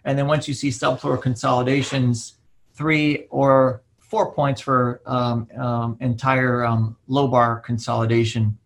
[0.04, 2.38] And then once you see subpleural consolidations,
[2.74, 3.82] three or
[4.12, 8.58] four points for um, um, entire um, lobar consolidation.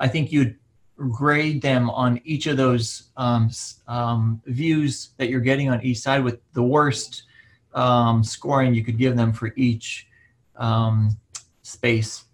[0.00, 0.56] I think you'd
[0.96, 3.48] grade them on each of those um,
[3.86, 7.22] um, views that you're getting on each side with the worst
[7.74, 10.08] um, scoring you could give them for each
[11.62, 12.24] space.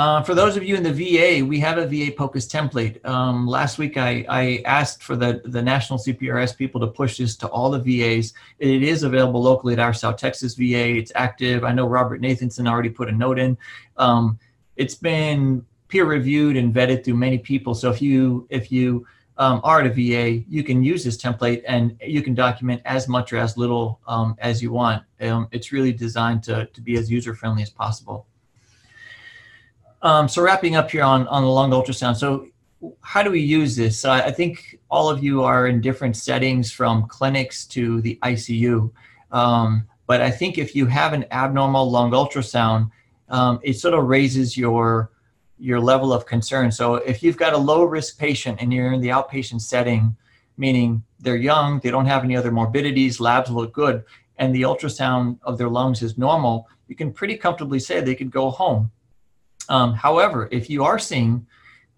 [0.00, 3.04] Uh, for those of you in the VA, we have a VA POCUS template.
[3.04, 7.36] Um, last week, I, I asked for the, the national CPRS people to push this
[7.36, 8.32] to all the VAs.
[8.60, 10.96] It is available locally at our South Texas VA.
[10.96, 11.64] It's active.
[11.64, 13.58] I know Robert Nathanson already put a note in.
[13.98, 14.38] Um,
[14.76, 17.74] it's been peer reviewed and vetted through many people.
[17.74, 21.62] So if you if you um, are at a VA, you can use this template
[21.68, 25.02] and you can document as much or as little um, as you want.
[25.20, 28.26] Um, it's really designed to, to be as user friendly as possible.
[30.02, 32.16] Um, so wrapping up here on, on the lung ultrasound.
[32.16, 32.48] So
[33.02, 34.04] how do we use this?
[34.04, 38.90] I think all of you are in different settings from clinics to the ICU.
[39.30, 42.90] Um, but I think if you have an abnormal lung ultrasound,
[43.28, 45.10] um, it sort of raises your
[45.58, 46.72] your level of concern.
[46.72, 50.16] So if you've got a low risk patient and you're in the outpatient setting,
[50.56, 54.02] meaning they're young, they don't have any other morbidities, labs look good,
[54.38, 58.30] and the ultrasound of their lungs is normal, you can pretty comfortably say they could
[58.30, 58.90] go home.
[59.70, 61.46] Um, however, if you are seeing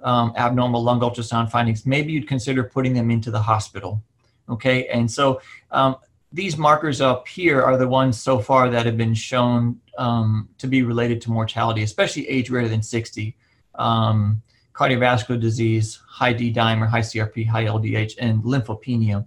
[0.02, 4.02] um, abnormal lung ultrasound findings, maybe you'd consider putting them into the hospital.
[4.48, 5.96] Okay, and so um,
[6.32, 10.66] these markers up here are the ones so far that have been shown um, to
[10.66, 13.36] be related to mortality, especially age greater than 60
[13.76, 14.42] um,
[14.74, 19.26] cardiovascular disease, high D dimer, high CRP, high LDH, and lymphopenia.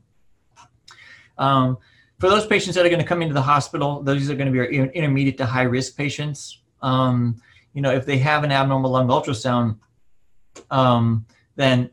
[1.38, 1.78] Um,
[2.20, 4.52] for those patients that are going to come into the hospital, those are going to
[4.52, 6.60] be our intermediate to high risk patients.
[6.82, 7.42] Um,
[7.76, 9.78] you know, if they have an abnormal lung ultrasound,
[10.72, 11.26] um,
[11.58, 11.90] then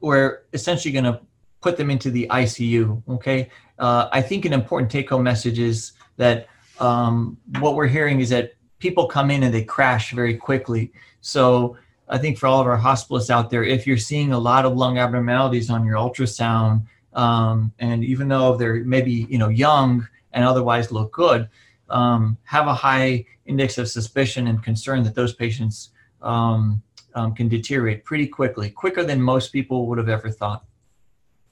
[0.00, 1.20] we're essentially going to
[1.62, 3.02] put them into the ICU.
[3.08, 3.48] Okay.
[3.78, 6.48] Uh, I think an important take home message is that
[6.80, 10.92] um, what we're hearing is that people come in and they crash very quickly.
[11.20, 11.76] So
[12.08, 14.76] I think for all of our hospitalists out there, if you're seeing a lot of
[14.76, 16.82] lung abnormalities on your ultrasound,
[17.12, 21.48] um, and even though they're maybe you know young and otherwise look good,
[21.88, 25.90] um, have a high index of suspicion and concern that those patients
[26.22, 26.82] um,
[27.14, 30.64] um can deteriorate pretty quickly, quicker than most people would have ever thought.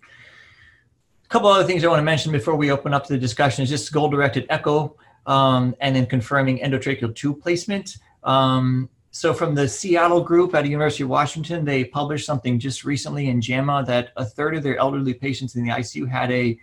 [0.03, 3.62] A couple other things I want to mention before we open up to the discussion
[3.62, 7.97] is just goal-directed echo um, and then confirming endotracheal tube placement.
[8.22, 12.85] Um, so from the Seattle group at the University of Washington, they published something just
[12.85, 16.59] recently in JAMA that a third of their elderly patients in the ICU had a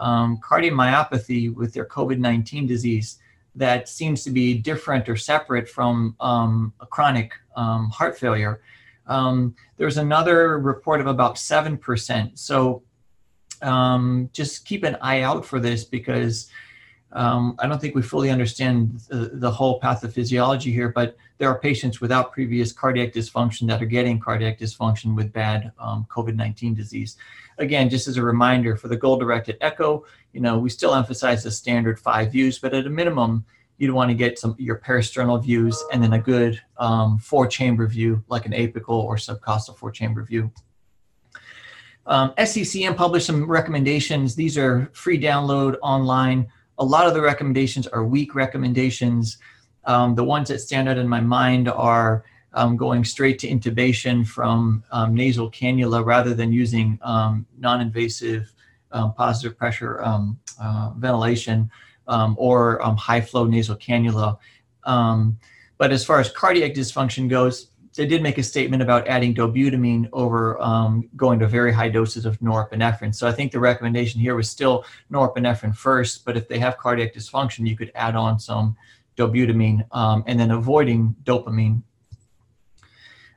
[0.00, 3.18] um, cardiomyopathy with their COVID-19 disease
[3.54, 8.62] that seems to be different or separate from um, a chronic um, heart failure.
[9.06, 12.38] Um, there's another report of about 7%.
[12.38, 12.82] So
[13.60, 16.48] um, just keep an eye out for this because
[17.12, 21.58] um, I don't think we fully understand the, the, whole pathophysiology here, but there are
[21.58, 27.16] patients without previous cardiac dysfunction that are getting cardiac dysfunction with bad um, COVID-19 disease.
[27.56, 31.50] Again, just as a reminder for the goal-directed echo, you know, we still emphasize the
[31.50, 33.46] standard five views, but at a minimum,
[33.78, 38.22] you'd want to get some your parasternal views and then a good um, four-chamber view,
[38.28, 40.52] like an apical or subcostal four-chamber view.
[42.04, 44.34] Um, SCCM published some recommendations.
[44.34, 46.48] These are free download online
[46.80, 49.36] a lot of the recommendations are weak recommendations.
[49.84, 54.26] Um, the ones that stand out in my mind are um, going straight to intubation
[54.26, 58.52] from um, nasal cannula rather than using um, non-invasive
[58.92, 61.70] um, positive pressure um, uh, ventilation
[62.36, 64.36] or high flow nasal cannula.
[64.84, 70.08] but as far as cardiac dysfunction goes, they did make a statement about adding dobutamine
[70.12, 73.14] over um, going to very high doses of norepinephrine.
[73.14, 77.14] So I think the recommendation here was still norepinephrine first, but if they have cardiac
[77.14, 78.76] dysfunction, you could add on some
[79.16, 81.82] dobutamine um, and then avoiding dopamine.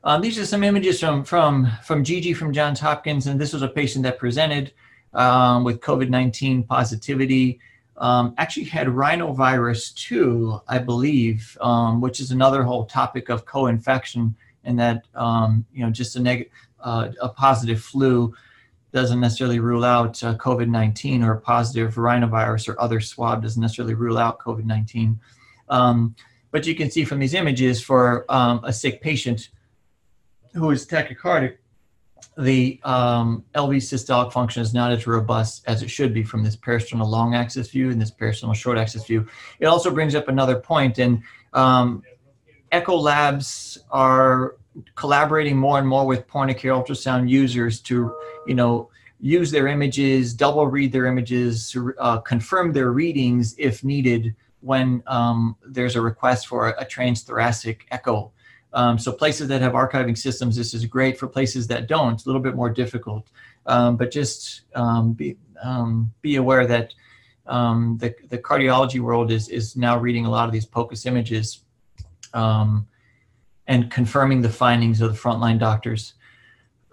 [0.03, 3.61] Um, these are some images from, from, from Gigi from Johns Hopkins, and this was
[3.61, 4.73] a patient that presented
[5.13, 7.59] um, with COVID-19 positivity.
[7.97, 14.35] Um, actually had rhinovirus too, I believe, um, which is another whole topic of co-infection
[14.63, 18.33] and that um, you know just a negative, uh, a positive flu
[18.91, 23.95] doesn't necessarily rule out uh, COVID-19 or a positive rhinovirus or other swab doesn't necessarily
[23.95, 25.17] rule out COVID-19.
[25.69, 26.15] Um,
[26.51, 29.49] but you can see from these images for um, a sick patient
[30.53, 31.57] who is tachycardic,
[32.37, 36.55] the um, LV systolic function is not as robust as it should be from this
[36.55, 39.27] parasternal long axis view and this parasternal short axis view.
[39.59, 41.21] It also brings up another point, and
[41.53, 42.03] um,
[42.71, 44.55] Echo Labs are
[44.95, 48.15] collaborating more and more with point of care ultrasound users to,
[48.47, 48.89] you know,
[49.19, 55.55] use their images, double read their images, uh, confirm their readings if needed when um,
[55.67, 58.31] there's a request for a, a transthoracic echo.
[58.73, 61.19] Um, so places that have archiving systems, this is great.
[61.19, 63.29] For places that don't, it's a little bit more difficult.
[63.65, 66.93] Um, but just um, be, um, be aware that
[67.45, 71.63] um, the, the cardiology world is, is now reading a lot of these POCUS images
[73.67, 76.13] and confirming the findings of the frontline doctors.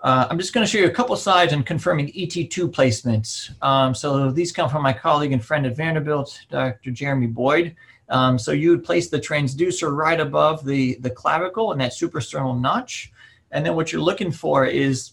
[0.02, 3.50] Uh, I'm just going to show you a couple slides on confirming ET2 placements.
[3.62, 6.90] Um, so these come from my colleague and friend at Vanderbilt, Dr.
[6.90, 7.76] Jeremy Boyd.
[8.08, 12.58] Um, so you would place the transducer right above the, the clavicle and that suprasternal
[12.58, 13.12] notch.
[13.52, 15.12] And then what you're looking for is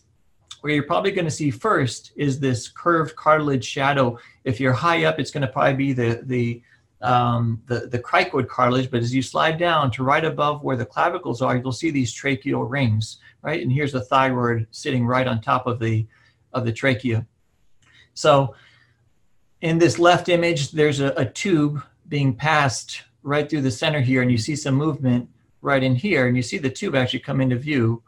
[0.61, 4.17] where you're probably going to see first is this curved cartilage shadow.
[4.45, 6.61] If you're high up, it's going to probably be the, the,
[7.01, 10.85] um, the, the cricoid cartilage, but as you slide down to right above where the
[10.85, 13.61] clavicles are, you'll see these tracheal rings, right?
[13.61, 16.07] And here's the thyroid sitting right on top of the,
[16.53, 17.25] of the trachea.
[18.13, 18.55] So
[19.61, 24.21] in this left image, there's a, a tube being passed right through the center here,
[24.21, 25.29] and you see some movement
[25.61, 28.01] right in here, and you see the tube actually come into view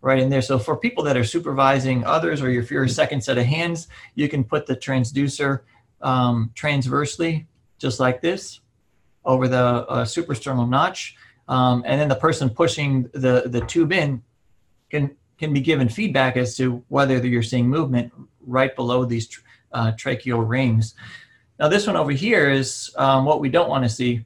[0.00, 0.42] right in there.
[0.42, 3.88] So for people that are supervising others, or if you're a second set of hands,
[4.14, 5.60] you can put the transducer
[6.02, 7.46] um, transversely,
[7.82, 8.60] just like this,
[9.24, 11.16] over the uh, suprasternal notch.
[11.48, 14.22] Um, and then the person pushing the, the tube in
[14.90, 19.28] can, can be given feedback as to whether you're seeing movement right below these
[19.72, 20.94] uh, tracheal rings.
[21.58, 24.24] Now this one over here is um, what we don't want to see,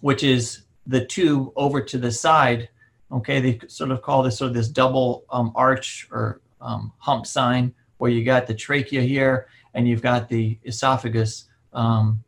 [0.00, 2.68] which is the tube over to the side.
[3.12, 7.26] Okay, they sort of call this sort of this double um, arch or um, hump
[7.26, 12.22] sign where you got the trachea here and you've got the esophagus um,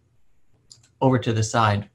[1.00, 1.88] over to the side.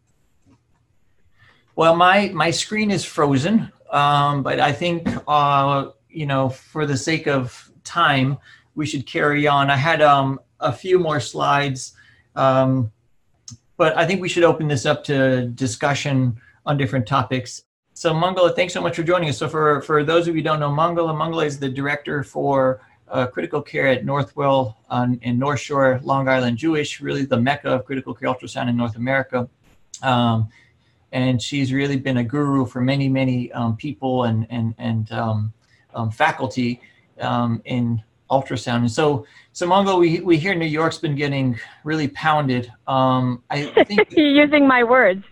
[1.75, 6.97] Well, my, my screen is frozen, um, but I think, uh, you know, for the
[6.97, 8.37] sake of time,
[8.75, 9.69] we should carry on.
[9.69, 11.93] I had um, a few more slides
[12.35, 12.91] um,
[13.77, 17.63] but I think we should open this up to discussion on different topics.
[17.93, 19.37] So Mangala, thanks so much for joining us.
[19.37, 22.81] So for, for those of you who don't know Mangala, Mangala is the director for
[23.11, 27.69] uh, critical care at Northwell on, in North Shore, Long Island Jewish, really the mecca
[27.69, 29.47] of critical care ultrasound in North America.
[30.01, 30.49] Um,
[31.11, 35.53] and she's really been a guru for many, many um, people and, and, and um,
[35.93, 36.79] um faculty
[37.19, 38.01] um, in
[38.31, 38.77] ultrasound.
[38.77, 42.71] And so, so Mongo, we, we hear New York's been getting really pounded.
[42.87, 45.23] Um, I think you're using my words.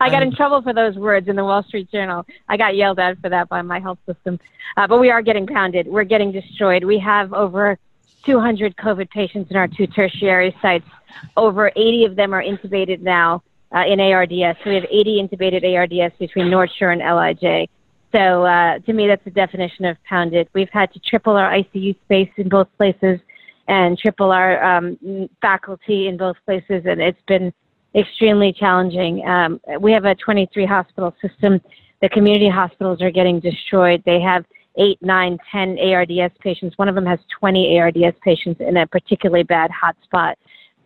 [0.00, 2.26] I got in trouble for those words in the Wall Street Journal.
[2.48, 4.38] I got yelled at for that by my health system.
[4.76, 5.86] Uh, but we are getting pounded.
[5.86, 6.84] We're getting destroyed.
[6.84, 7.78] We have over
[8.24, 10.86] 200 COVID patients in our two tertiary sites.
[11.36, 13.42] Over 80 of them are intubated now
[13.74, 14.58] uh, in ARDS.
[14.62, 17.68] So we have 80 intubated ARDS between North Shore and LIJ.
[18.12, 20.48] So uh, to me, that's the definition of pounded.
[20.52, 23.20] We've had to triple our ICU space in both places
[23.68, 27.52] and triple our um, faculty in both places, and it's been
[27.96, 29.26] extremely challenging.
[29.26, 31.60] Um, we have a 23 hospital system.
[32.02, 34.02] The community hospitals are getting destroyed.
[34.04, 34.44] They have
[34.78, 36.76] eight, nine, 10 ARDS patients.
[36.76, 40.34] One of them has 20 ARDS patients in a particularly bad hotspot.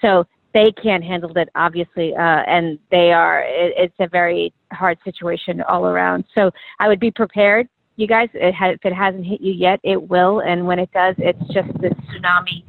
[0.01, 3.43] So they can't handle it, obviously, uh, and they are.
[3.43, 6.25] It, it's a very hard situation all around.
[6.35, 8.29] So I would be prepared, you guys.
[8.35, 11.43] It ha- if it hasn't hit you yet, it will, and when it does, it's
[11.53, 12.65] just this tsunami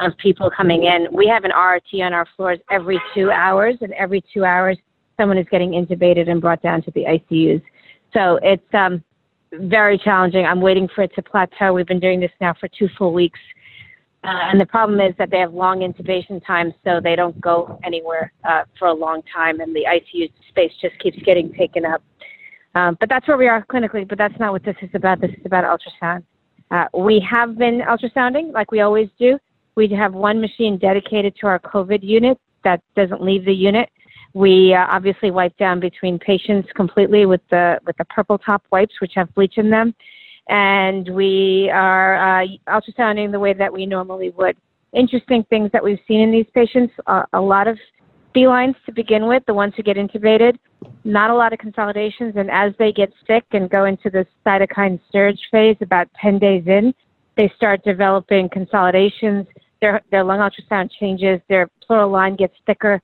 [0.00, 1.08] of people coming in.
[1.12, 4.76] We have an RRT on our floors every two hours, and every two hours,
[5.16, 7.62] someone is getting intubated and brought down to the ICUs.
[8.12, 9.02] So it's um,
[9.52, 10.44] very challenging.
[10.46, 11.72] I'm waiting for it to plateau.
[11.72, 13.38] We've been doing this now for two full weeks.
[14.24, 17.78] Uh, and the problem is that they have long intubation times, so they don't go
[17.84, 22.02] anywhere uh, for a long time, and the ICU space just keeps getting taken up.
[22.74, 25.20] Um, but that's where we are clinically, but that's not what this is about.
[25.20, 26.24] This is about ultrasound.
[26.70, 29.38] Uh, we have been ultrasounding like we always do.
[29.76, 33.90] We have one machine dedicated to our COVID unit that doesn't leave the unit.
[34.32, 38.94] We uh, obviously wipe down between patients completely with the with the purple top wipes,
[39.00, 39.94] which have bleach in them
[40.48, 44.56] and we are uh, ultrasounding the way that we normally would.
[44.92, 47.78] Interesting things that we've seen in these patients uh, a lot of
[48.32, 50.58] B lines to begin with, the ones who get intubated,
[51.04, 55.00] not a lot of consolidations, and as they get sick and go into the cytokine
[55.12, 56.92] surge phase, about 10 days in,
[57.36, 59.46] they start developing consolidations.
[59.84, 63.02] Their, their lung ultrasound changes, their pleural line gets thicker,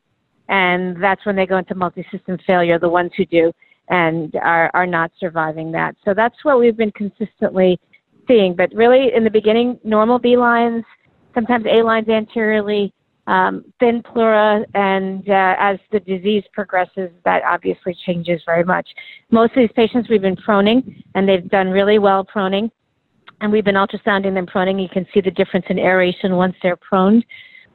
[0.49, 3.53] and that's when they go into multi-system failure, the ones who do
[3.91, 5.95] and are, are not surviving that.
[6.07, 7.79] So that's what we've been consistently
[8.27, 8.55] seeing.
[8.57, 10.85] But really, in the beginning, normal B lines,
[11.35, 12.95] sometimes A lines anteriorly,
[13.27, 18.89] um, thin pleura, and uh, as the disease progresses, that obviously changes very much.
[19.31, 22.71] Most of these patients we've been proning, and they've done really well proning.
[23.41, 24.83] And we've been ultrasounding them proning.
[24.83, 27.25] You can see the difference in aeration once they're proned.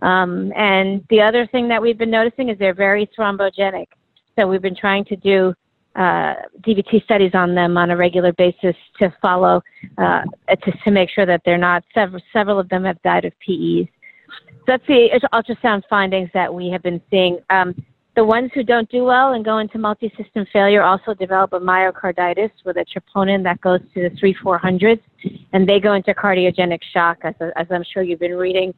[0.01, 3.87] Um, and the other thing that we've been noticing is they're very thrombogenic.
[4.37, 5.53] So we've been trying to do
[5.95, 9.61] uh, DVT studies on them on a regular basis to follow
[9.97, 11.83] uh, to, to make sure that they're not.
[11.93, 13.87] Several, several of them have died of PEs.
[14.49, 17.39] So that's the ultrasound findings that we have been seeing.
[17.49, 17.75] Um,
[18.15, 22.51] The ones who don't do well and go into multi-system failure also develop a myocarditis
[22.63, 25.01] with a troponin that goes to the three four hundreds,
[25.51, 28.73] and they go into cardiogenic shock, as, as I'm sure you've been reading.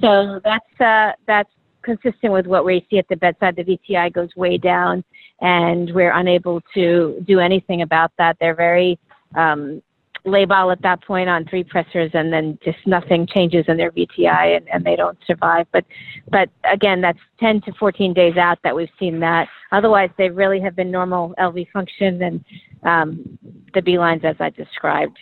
[0.00, 1.50] So that's uh, that's
[1.82, 3.54] consistent with what we see at the bedside.
[3.54, 5.04] The VTI goes way down,
[5.40, 8.36] and we're unable to do anything about that.
[8.40, 8.98] They're very
[9.36, 9.82] um,
[10.26, 14.56] labile at that point on three pressors, and then just nothing changes in their VTI,
[14.56, 15.66] and, and they don't survive.
[15.72, 15.84] But,
[16.30, 19.48] but again, that's 10 to 14 days out that we've seen that.
[19.72, 22.44] Otherwise, they really have been normal LV function and
[22.84, 23.38] um,
[23.74, 25.18] the B lines as I described.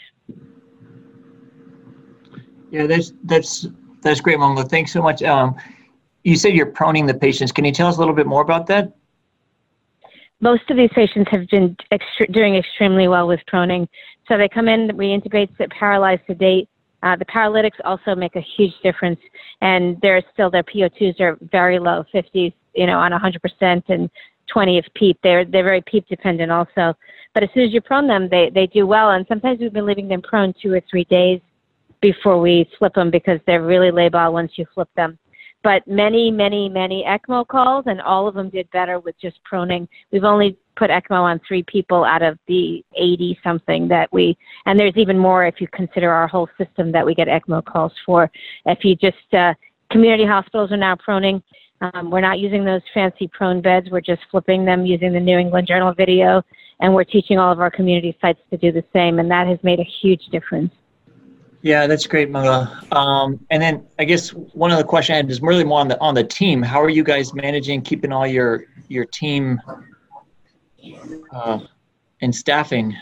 [2.70, 3.66] Yeah, that's that's
[4.00, 4.66] that's great, Mongo.
[4.68, 5.22] Thanks so much.
[5.22, 5.56] Um,
[6.24, 7.52] you said you're proning the patients.
[7.52, 8.92] Can you tell us a little bit more about that?
[10.40, 13.86] Most of these patients have been ext- doing extremely well with proning.
[14.32, 16.66] So they come in, we intubate, paralyzed, sedate.
[17.02, 19.20] Uh, the paralytics also make a huge difference,
[19.60, 24.08] and they're still their PO2s are very low, 50s, you know, on 100% and
[24.50, 25.18] 20 if PEEP.
[25.22, 26.96] They're they're very PEEP dependent also.
[27.34, 29.84] But as soon as you prone them, they they do well, and sometimes we've been
[29.84, 31.42] leaving them prone two or three days
[32.00, 35.18] before we flip them because they're really labile once you flip them
[35.62, 39.86] but many, many, many ECMO calls, and all of them did better with just proning.
[40.10, 44.36] We've only put ECMO on three people out of the 80 something that we,
[44.66, 47.92] and there's even more if you consider our whole system that we get ECMO calls
[48.04, 48.30] for.
[48.66, 49.54] If you just, uh,
[49.90, 51.42] community hospitals are now proning.
[51.80, 53.88] Um, we're not using those fancy prone beds.
[53.90, 56.42] We're just flipping them using the New England Journal video,
[56.80, 59.58] and we're teaching all of our community sites to do the same, and that has
[59.62, 60.72] made a huge difference.
[61.62, 62.82] Yeah, that's great, Mala.
[62.90, 65.88] Um, and then I guess one of the questions I had is really more on
[65.88, 66.60] the on the team.
[66.60, 69.60] How are you guys managing keeping all your your team
[71.32, 71.60] uh,
[72.20, 72.96] and staffing?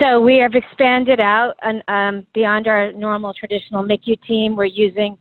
[0.00, 4.56] So we have expanded out and um, beyond our normal traditional MICU team.
[4.56, 5.16] We're using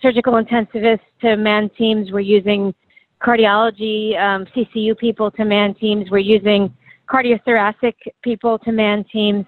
[0.00, 2.10] surgical intensivists to man teams.
[2.10, 2.74] We're using
[3.20, 6.10] cardiology um, CCU people to man teams.
[6.10, 6.74] We're using
[7.08, 9.44] cardiothoracic people to man teams.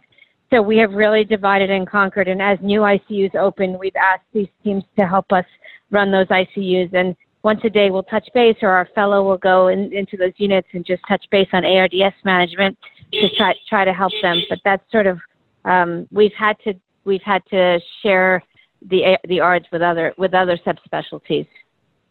[0.50, 2.28] So we have really divided and conquered.
[2.28, 5.46] And as new ICUs open, we've asked these teams to help us
[5.90, 6.92] run those ICUs.
[6.94, 10.32] And once a day, we'll touch base, or our fellow will go in, into those
[10.36, 12.78] units and just touch base on ARDS management
[13.12, 14.42] to try try to help them.
[14.48, 15.18] But that's sort of
[15.64, 16.74] um, we've had to
[17.04, 18.42] we've had to share
[18.82, 21.46] the the ARDS with other with other subspecialties.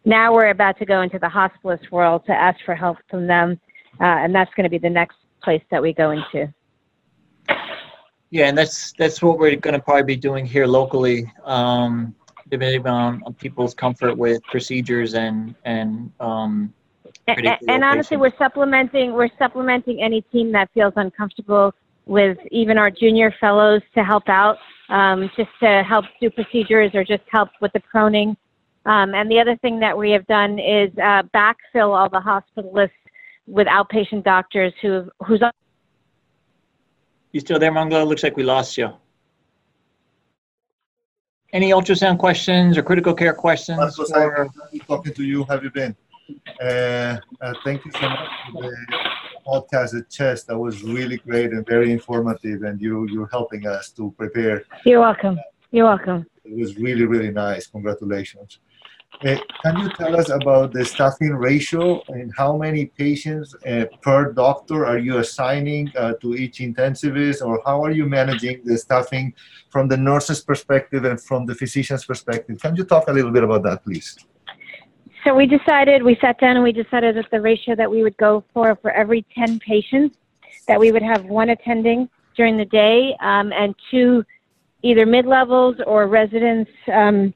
[0.06, 3.60] Now we're about to go into the hospitalist world to ask for help from them,
[4.00, 6.54] uh, and that's going to be the next place that we go into.
[8.34, 12.16] Yeah, and that's that's what we're going to probably be doing here locally, um,
[12.50, 16.12] depending on, on, people's comfort with procedures and and.
[16.20, 16.74] Um,
[17.28, 21.76] and, and honestly, we're supplementing we're supplementing any team that feels uncomfortable
[22.08, 24.58] with even our junior fellows to help out,
[24.90, 28.36] um, just to help do procedures or just help with the proning.
[28.88, 32.90] Um, and the other thing that we have done is uh, backfill all the hospitalists
[33.46, 35.44] with outpatient doctors who whose
[37.34, 38.08] you still there, Mongo?
[38.08, 38.90] Looks like we lost you.
[41.52, 43.78] Any ultrasound questions or critical care questions?
[43.78, 44.50] Marcos, for...
[44.88, 45.44] talking to you.
[45.44, 45.96] How have you been?
[46.62, 48.76] Uh, uh, thank you so much for the
[49.46, 50.48] podcast at CHEST.
[50.48, 54.64] That was really great and very informative, and you you're helping us to prepare.
[54.86, 55.40] You're welcome.
[55.72, 56.26] You're welcome.
[56.46, 57.68] It was really really nice.
[57.68, 58.60] Congratulations.
[59.22, 64.34] Uh, can you tell us about the staffing ratio and how many patients uh, per
[64.34, 69.34] doctor are you assigning uh, to each intensivist, or how are you managing the staffing
[69.70, 72.60] from the nurse's perspective and from the physician's perspective?
[72.60, 74.18] Can you talk a little bit about that, please?
[75.24, 78.18] So we decided, we sat down and we decided that the ratio that we would
[78.18, 80.18] go for for every 10 patients,
[80.68, 84.26] that we would have one attending during the day um, and two
[84.82, 87.34] either mid-levels or residents um,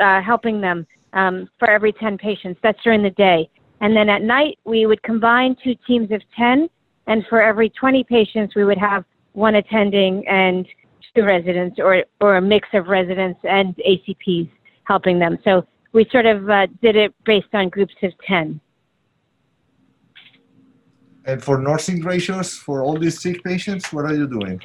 [0.00, 2.58] uh, helping them um, for every 10 patients.
[2.62, 3.48] That's during the day.
[3.80, 6.68] And then at night, we would combine two teams of 10,
[7.06, 10.66] and for every 20 patients, we would have one attending and
[11.14, 14.50] two residents, or, or a mix of residents and ACPs
[14.84, 15.38] helping them.
[15.44, 18.60] So we sort of uh, did it based on groups of 10.
[21.24, 24.60] And for nursing ratios for all these sick patients, what are you doing?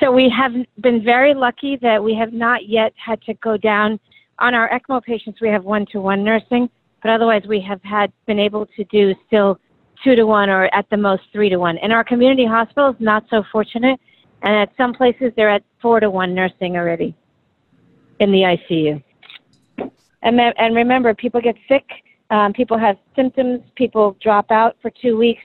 [0.00, 4.00] So we have been very lucky that we have not yet had to go down
[4.38, 6.68] on our ECMO patients, we have one-to-one nursing,
[7.02, 9.58] but otherwise we have had been able to do still
[10.02, 11.78] two to one or at the most three to one.
[11.78, 13.98] In our community hospitals, not so fortunate,
[14.42, 17.14] and at some places they're at four to one nursing already
[18.20, 19.02] in the ICU.
[20.22, 21.84] And, and remember, people get sick,
[22.30, 25.42] um, people have symptoms, people drop out for two weeks,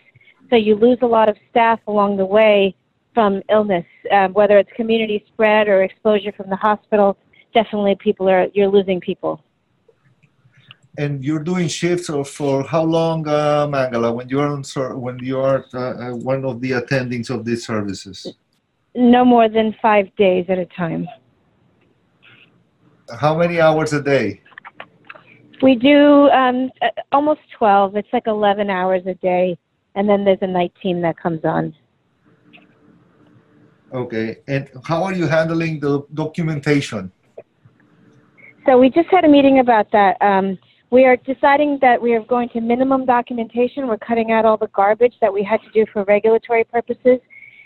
[0.49, 2.75] so you lose a lot of staff along the way
[3.13, 7.17] from illness, uh, whether it's community spread or exposure from the hospital
[7.53, 9.43] definitely people are you're losing people.
[10.97, 14.13] and you're doing shifts for how long, uh, Mangala?
[14.13, 14.63] When you're on,
[15.05, 18.17] when you are uh, uh, one of the attendings of these services,
[18.95, 21.07] No more than five days at a time.
[23.25, 24.41] how many hours a day?
[25.61, 27.95] We do um, uh, almost 12.
[27.95, 29.57] It's like 11 hours a day.
[29.95, 31.73] And then there's a night team that comes on.
[33.93, 37.11] Okay, and how are you handling the documentation?
[38.69, 40.21] So we just had a meeting about that.
[40.21, 40.55] Um,
[40.91, 43.87] we are deciding that we are going to minimum documentation.
[43.87, 47.17] We're cutting out all the garbage that we had to do for regulatory purposes,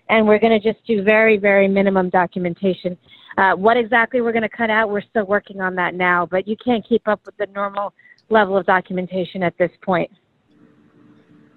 [0.08, 2.98] and we're going to just do very, very minimum documentation.
[3.38, 6.48] Uh, what exactly we're going to cut out, we're still working on that now, but
[6.48, 7.94] you can't keep up with the normal
[8.30, 10.10] level of documentation at this point.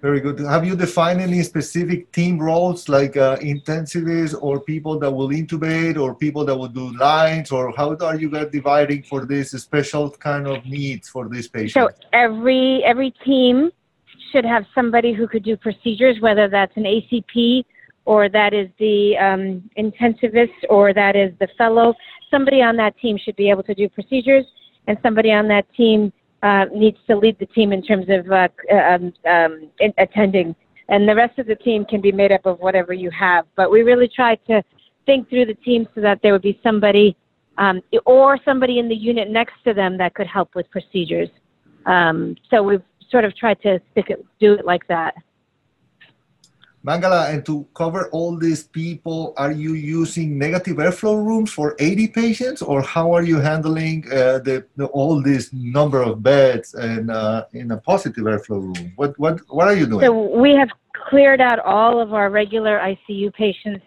[0.06, 0.38] Very good.
[0.38, 5.98] Have you defined any specific team roles like uh, intensivists or people that will intubate
[5.98, 10.08] or people that will do lines or how are you guys dividing for this special
[10.10, 13.72] kind of needs for these So every every team
[14.30, 17.64] should have somebody who could do procedures, whether that's an ACP
[18.04, 21.96] or that is the um, intensivist or that is the fellow.
[22.30, 24.46] Somebody on that team should be able to do procedures,
[24.86, 26.12] and somebody on that team
[26.42, 30.54] uh, needs to lead the team in terms of uh, um, um, in attending.
[30.88, 33.46] And the rest of the team can be made up of whatever you have.
[33.56, 34.62] But we really try to
[35.04, 37.16] think through the team so that there would be somebody
[37.58, 41.28] um, or somebody in the unit next to them that could help with procedures.
[41.86, 45.14] Um, so we've sort of tried to stick it, do it like that.
[46.86, 52.08] Mangala, and to cover all these people, are you using negative airflow rooms for 80
[52.08, 57.10] patients or how are you handling uh, the, the, all this number of beds and
[57.10, 58.92] uh, in a positive airflow room?
[58.94, 60.06] What, what, what are you doing?
[60.06, 63.84] So we have cleared out all of our regular ICU patients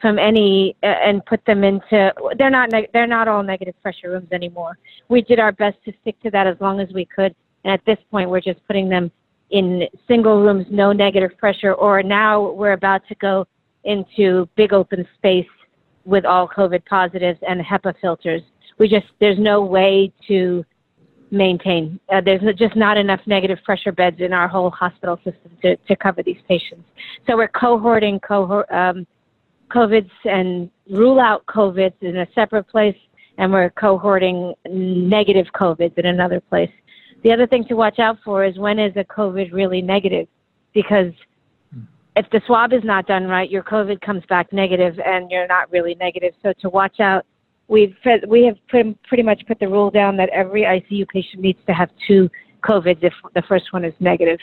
[0.00, 2.12] from any uh, and put them into.
[2.36, 2.70] They're not.
[2.92, 4.76] They're not all negative pressure rooms anymore.
[5.08, 7.84] We did our best to stick to that as long as we could, and at
[7.84, 9.12] this point, we're just putting them
[9.52, 11.74] in single rooms, no negative pressure.
[11.74, 13.46] Or now we're about to go
[13.84, 15.46] into big open space
[16.04, 18.42] with all COVID positives and HEPA filters.
[18.78, 20.64] We just there's no way to
[21.30, 21.98] maintain.
[22.12, 25.96] Uh, there's just not enough negative pressure beds in our whole hospital system to, to
[25.96, 26.84] cover these patients.
[27.26, 29.06] So we're cohorting cohort, um,
[29.70, 32.96] COVIDs and rule out COVIDs in a separate place,
[33.38, 36.70] and we're cohorting negative COVIDs in another place.
[37.22, 40.26] The other thing to watch out for is when is a COVID really negative?
[40.74, 41.12] Because
[42.16, 45.70] if the swab is not done right, your COVID comes back negative and you're not
[45.70, 46.34] really negative.
[46.42, 47.24] So to watch out,
[47.68, 47.96] we've
[48.26, 51.90] we have pretty much put the rule down that every ICU patient needs to have
[52.06, 52.28] two
[52.62, 54.38] COVIDs if the first one is negative.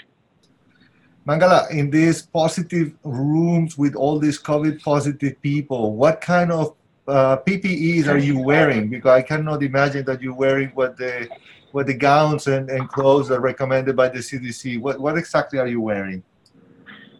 [1.27, 6.75] Mangala, in these positive rooms with all these COVID positive people, what kind of
[7.07, 8.89] uh, PPEs are you wearing?
[8.89, 11.27] Because I cannot imagine that you're wearing what the
[11.71, 14.79] what the gowns and, and clothes are recommended by the CDC.
[14.79, 16.23] What what exactly are you wearing?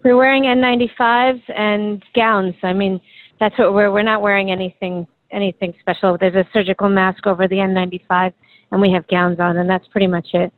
[0.04, 2.56] We're wearing N95s and gowns.
[2.64, 3.02] I mean,
[3.40, 3.92] that's what we're.
[3.92, 6.18] We're not wearing anything anything special.
[6.18, 8.34] There's a surgical mask over the N95,
[8.72, 10.54] and we have gowns on, and that's pretty much it.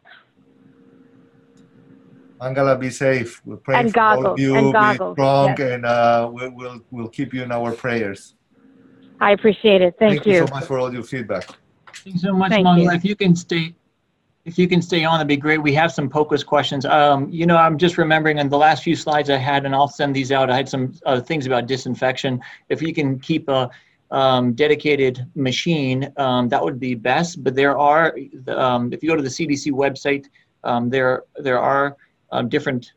[2.39, 3.41] Mangala, be safe.
[3.45, 4.55] We're praying And for all of goggles, you.
[4.55, 5.59] and be goggles, strong, yes.
[5.59, 8.35] and uh, we'll, we'll we'll keep you in our prayers.
[9.19, 9.95] I appreciate it.
[9.99, 11.45] Thank, you you so much for all your feedback.
[12.03, 12.95] Thank you so much, Thank Mangala.
[12.95, 13.75] If you can stay,
[14.45, 15.59] if you can stay on, that'd be great.
[15.59, 16.85] We have some POCUS questions.
[16.85, 19.87] Um, you know, I'm just remembering on the last few slides I had, and I'll
[19.87, 20.49] send these out.
[20.49, 22.41] I had some uh, things about disinfection.
[22.69, 23.69] If you can keep a
[24.09, 27.43] um, dedicated machine, um, that would be best.
[27.43, 28.17] But there are,
[28.47, 30.25] um, if you go to the CDC website,
[30.63, 31.95] um, there there are
[32.31, 32.93] um, different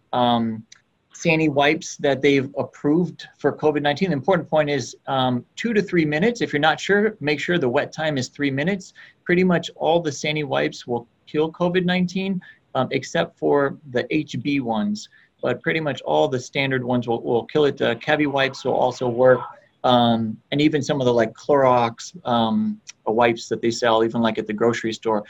[1.14, 4.08] Sani wipes that they've approved for COVID-19.
[4.08, 6.40] The important point is um, two to three minutes.
[6.40, 8.92] If you're not sure, make sure the wet time is three minutes.
[9.24, 12.40] Pretty much all the Sani wipes will kill COVID-19,
[12.74, 15.08] um, except for the HB ones.
[15.42, 17.80] But pretty much all the standard ones will, will kill it.
[17.80, 19.40] Uh, Cavi wipes will also work.
[19.84, 24.38] Um, and even some of the like Clorox um, wipes that they sell, even like
[24.38, 25.24] at the grocery store.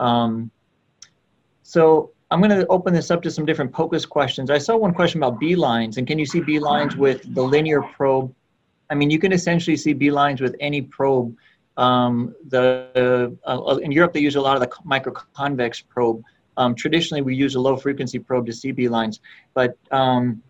[0.00, 0.50] Um,
[1.62, 4.50] so I'm going to open this up to some different POCUS questions.
[4.50, 7.42] I saw one question about B lines, and can you see B lines with the
[7.42, 8.34] linear probe?
[8.90, 11.36] I mean, you can essentially see B lines with any probe.
[11.78, 16.22] Um, the uh, in Europe they use a lot of the microconvex probe.
[16.56, 19.20] Um, traditionally, we use a low frequency probe to see B lines,
[19.54, 20.42] but um,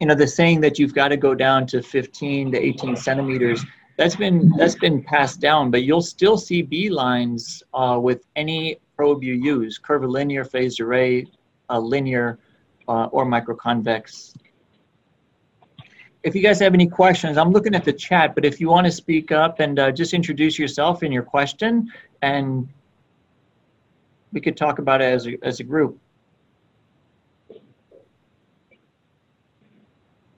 [0.00, 3.64] you know the saying that you've got to go down to 15 to 18 centimeters
[3.96, 5.70] that's been that's been passed down.
[5.70, 11.26] But you'll still see b lines uh, with any probe you use curvilinear phased array
[11.70, 12.38] uh, linear
[12.88, 14.34] uh, or microconvex
[16.24, 18.84] if you guys have any questions i'm looking at the chat but if you want
[18.84, 21.90] to speak up and uh, just introduce yourself and your question
[22.22, 22.68] and
[24.32, 25.98] we could talk about it as a, as a group.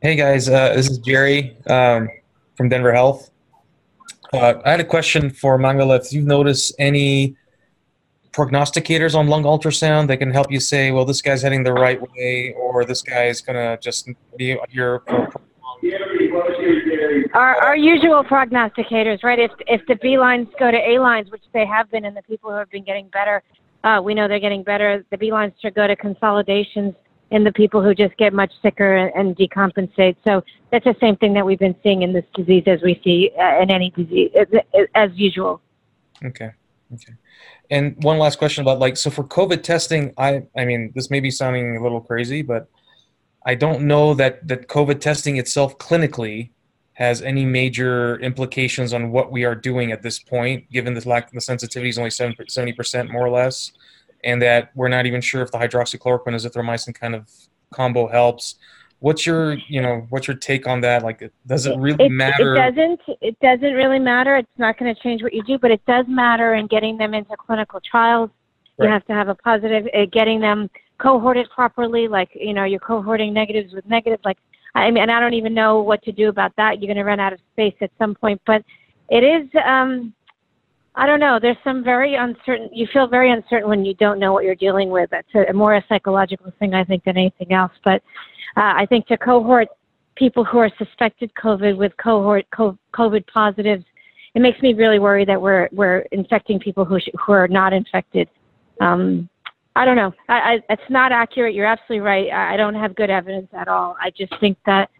[0.02, 2.08] Hey guys, uh, this is Jerry um,
[2.56, 3.30] from Denver Health.
[4.32, 6.04] Uh, I had a question for Mangala.
[6.04, 7.36] If you've noticed any
[8.32, 12.00] prognosticators on lung ultrasound that can help you say, well, this guy's heading the right
[12.02, 15.40] way, or this guy's gonna just be here for.
[17.34, 19.40] Our, our usual prognosticators, right?
[19.40, 22.22] If if the B lines go to A lines, which they have been, and the
[22.22, 23.42] people who have been getting better,
[23.82, 25.04] uh, we know they're getting better.
[25.10, 26.94] The B lines should go to consolidations
[27.32, 30.14] in the people who just get much sicker and decompensate.
[30.24, 33.32] So that's the same thing that we've been seeing in this disease as we see
[33.36, 34.46] uh, in any disease, as,
[34.94, 35.60] as usual.
[36.24, 36.52] Okay.
[36.92, 37.14] Okay.
[37.70, 41.18] And one last question about like so for COVID testing, I I mean this may
[41.18, 42.68] be sounding a little crazy, but
[43.44, 46.50] I don't know that that COVID testing itself clinically
[46.94, 51.30] has any major implications on what we are doing at this point, given the lack
[51.30, 53.72] the sensitivity is only 70 percent more or less,
[54.22, 57.28] and that we're not even sure if the hydroxychloroquine azithromycin kind of
[57.72, 58.56] combo helps.
[59.00, 61.02] What's your you know what's your take on that?
[61.02, 62.54] Like, does it really it, matter?
[62.54, 63.00] It doesn't.
[63.20, 64.36] It doesn't really matter.
[64.36, 67.12] It's not going to change what you do, but it does matter in getting them
[67.12, 68.30] into clinical trials.
[68.78, 68.86] Right.
[68.86, 69.88] You have to have a positive.
[69.92, 74.22] Uh, getting them cohorted properly, like you know, you're cohorting negatives with negatives.
[74.24, 74.38] Like
[74.74, 76.80] I mean, I don't even know what to do about that.
[76.80, 78.62] You're going to run out of space at some point, but
[79.08, 79.48] it is.
[79.64, 80.14] Um,
[80.96, 81.38] I don't know.
[81.40, 82.70] There's some very uncertain.
[82.72, 85.10] You feel very uncertain when you don't know what you're dealing with.
[85.12, 87.72] It's a, more a psychological thing, I think, than anything else.
[87.84, 88.02] But
[88.56, 89.68] uh, I think to cohort
[90.16, 93.84] people who are suspected COVID with cohort COVID positives,
[94.34, 97.72] it makes me really worry that we're we're infecting people who sh- who are not
[97.72, 98.28] infected.
[98.80, 99.28] Um,
[99.76, 100.12] I don't know.
[100.28, 101.54] I, I, it's not accurate.
[101.54, 102.28] You're absolutely right.
[102.30, 103.96] I, I don't have good evidence at all.
[104.00, 104.90] I just think that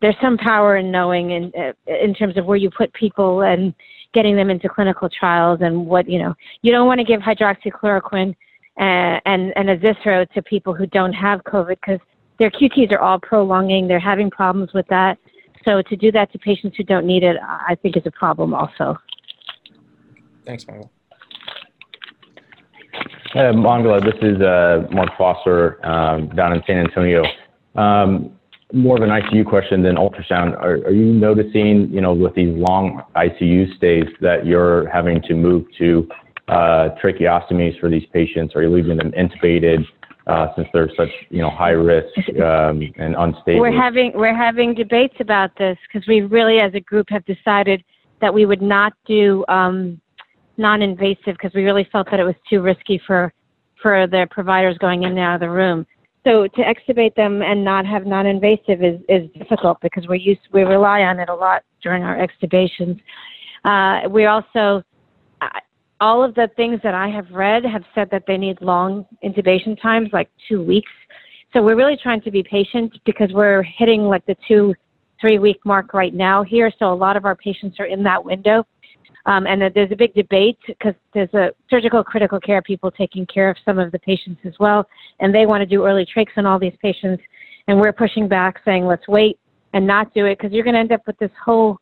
[0.00, 3.74] there's some power in knowing in uh, in terms of where you put people and
[4.12, 6.34] getting them into clinical trials and what you know.
[6.62, 8.34] You don't want to give hydroxychloroquine
[8.76, 12.00] and and, and azithro to people who don't have COVID because
[12.38, 13.88] their QTs are all prolonging.
[13.88, 15.18] They're having problems with that.
[15.64, 18.54] So to do that to patients who don't need it, I think is a problem
[18.54, 18.96] also.
[20.44, 20.92] Thanks, Michael.
[23.34, 27.24] Mangala, this is uh, Mark Foster um, down in San Antonio.
[27.74, 28.32] Um,
[28.72, 30.56] more of an ICU question than ultrasound.
[30.56, 35.34] Are, are, you noticing, you know, with these long ICU stays that you're having to
[35.34, 36.08] move to
[36.48, 38.56] uh, tracheostomies for these patients?
[38.56, 39.84] Are you leaving them intubated?
[40.26, 43.60] uh, since they're such you know high risk um, and unstable.
[43.60, 47.84] We're having we're having debates about this because we really, as a group, have decided
[48.20, 50.00] that we would not do um,
[50.58, 53.32] non-invasive because we really felt that it was too risky for
[53.82, 55.86] for the providers going in and out of the room.
[56.24, 60.62] So to extubate them and not have non-invasive is, is difficult because we use we
[60.62, 63.00] rely on it a lot during our extubations.
[63.64, 64.82] Uh, we also
[66.00, 69.80] all of the things that I have read have said that they need long intubation
[69.80, 70.90] times, like two weeks.
[71.52, 74.74] So we're really trying to be patient because we're hitting like the two,
[75.20, 76.70] three week mark right now here.
[76.78, 78.66] So a lot of our patients are in that window.
[79.26, 83.50] Um, and there's a big debate because there's a surgical critical care people taking care
[83.50, 84.86] of some of the patients as well.
[85.18, 87.22] And they want to do early trachs on all these patients.
[87.66, 89.38] And we're pushing back saying, let's wait
[89.74, 91.78] and not do it because you're going to end up with this whole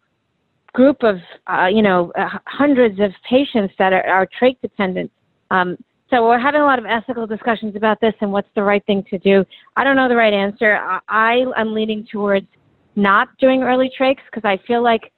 [0.73, 1.17] group of,
[1.47, 5.11] uh, you know, uh, hundreds of patients that are, are trach dependent.
[5.51, 5.77] Um,
[6.11, 9.05] so we're having a lot of ethical discussions about this and what's the right thing
[9.11, 9.45] to do.
[9.77, 10.77] I don't know the right answer.
[10.77, 12.47] I, I, am leaning towards
[12.97, 15.13] not doing early trachs because I feel like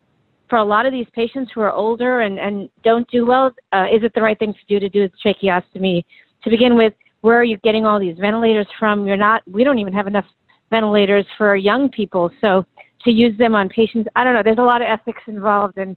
[0.49, 3.86] for a lot of these patients who are older and, and don't do well, uh,
[3.92, 6.05] is it the right thing to do to do a tracheostomy?
[6.44, 9.07] To begin with, where are you getting all these ventilators from?
[9.07, 10.26] You're not, we don't even have enough
[10.70, 12.30] ventilators for young people.
[12.40, 12.64] So
[13.07, 14.09] to use them on patients.
[14.16, 14.42] I don't know.
[14.42, 15.97] There's a lot of ethics involved, and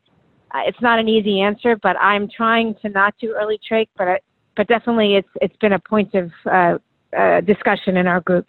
[0.52, 1.76] uh, it's not an easy answer.
[1.76, 4.20] But I'm trying to not do early trach, but I,
[4.56, 6.78] but definitely it's it's been a point of uh,
[7.18, 8.45] uh, discussion in our group.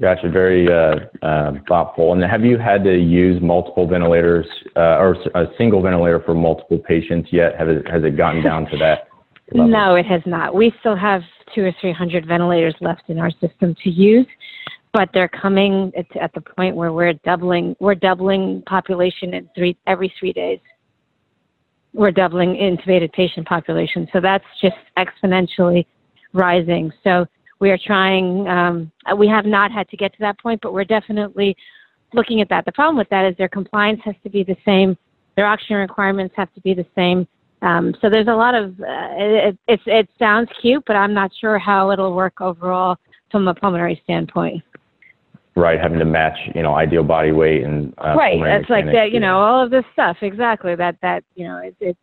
[0.00, 0.30] Gotcha.
[0.30, 2.12] Very uh, uh, thoughtful.
[2.12, 6.78] And have you had to use multiple ventilators uh, or a single ventilator for multiple
[6.78, 7.58] patients yet?
[7.58, 9.08] Have it, has it gotten down to that?
[9.52, 9.70] Level?
[9.70, 10.54] No, it has not.
[10.54, 11.20] We still have
[11.54, 14.26] two or three hundred ventilators left in our system to use
[14.92, 19.76] but they're coming at, at the point where we're doubling we're doubling population in three
[19.86, 20.60] every three days
[21.92, 25.86] we're doubling intubated patient population so that's just exponentially
[26.32, 27.26] rising so
[27.62, 30.84] we are trying um, we have not had to get to that point but we're
[30.84, 31.56] definitely
[32.12, 32.66] looking at that.
[32.66, 34.98] The problem with that is their compliance has to be the same
[35.36, 37.26] their oxygen requirements have to be the same.
[37.62, 41.30] Um, so there's a lot of uh, it, it, it sounds cute but i'm not
[41.40, 42.96] sure how it'll work overall
[43.30, 44.62] from a pulmonary standpoint.
[45.54, 49.12] Right having to match you know ideal body weight and uh, right that's like that
[49.12, 50.74] you know all of this stuff exactly.
[50.74, 51.96] That that you know it, it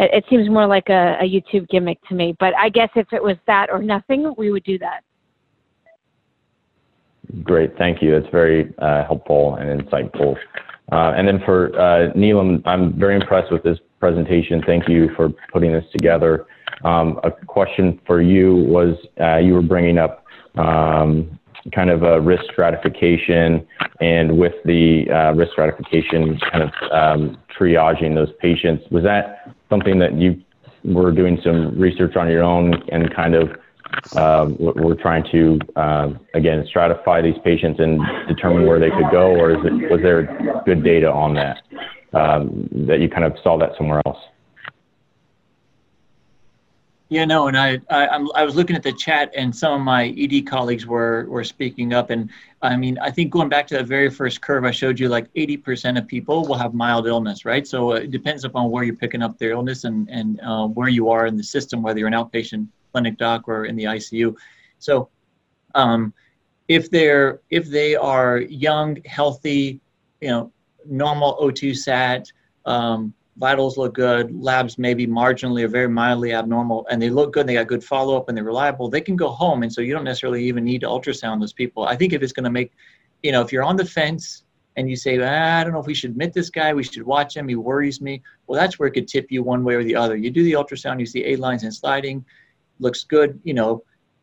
[0.00, 2.34] It, it seems more like a, a YouTube gimmick to me.
[2.40, 5.04] But I guess if it was that or nothing, we would do that.
[7.44, 8.18] Great, thank you.
[8.18, 10.36] That's very uh, helpful and insightful.
[10.90, 14.62] Uh, and then for uh, Nilam, I'm very impressed with this presentation.
[14.66, 16.46] Thank you for putting this together.
[16.82, 20.24] Um, a question for you was uh, you were bringing up
[20.56, 21.38] um,
[21.72, 23.64] kind of a risk stratification
[24.00, 28.82] and with the uh, risk stratification kind of um, triaging those patients.
[28.90, 30.42] Was that something that you
[30.84, 33.48] were doing some research on your own and kind of
[34.16, 39.34] um, we're trying to um, again stratify these patients and determine where they could go,
[39.34, 41.62] or it, was there good data on that
[42.12, 44.18] um, that you kind of saw that somewhere else?
[47.10, 50.14] Yeah, no, and I, I, I was looking at the chat, and some of my
[50.16, 52.30] ED colleagues were were speaking up, and
[52.62, 55.26] I mean, I think going back to that very first curve I showed you, like
[55.34, 57.66] 80% of people will have mild illness, right?
[57.66, 61.10] So it depends upon where you're picking up their illness and and uh, where you
[61.10, 64.36] are in the system, whether you're an outpatient clinic doc or in the ICU.
[64.78, 65.08] So,
[65.74, 66.14] um,
[66.68, 69.80] if they're if they are young, healthy,
[70.20, 70.52] you know,
[70.86, 72.30] normal O2 sat.
[72.66, 77.46] Um, vitals look good, labs maybe marginally or very mildly abnormal, and they look good,
[77.46, 79.62] they got good follow up, and they're reliable, they can go home.
[79.62, 81.84] And so you don't necessarily even need to ultrasound those people.
[81.84, 82.72] I think if it's going to make,
[83.22, 84.44] you know, if you're on the fence
[84.76, 87.02] and you say, ah, I don't know if we should admit this guy, we should
[87.02, 89.84] watch him, he worries me, well, that's where it could tip you one way or
[89.84, 90.16] the other.
[90.16, 92.22] You do the ultrasound, you see A lines and sliding,
[92.78, 93.82] looks good, you know,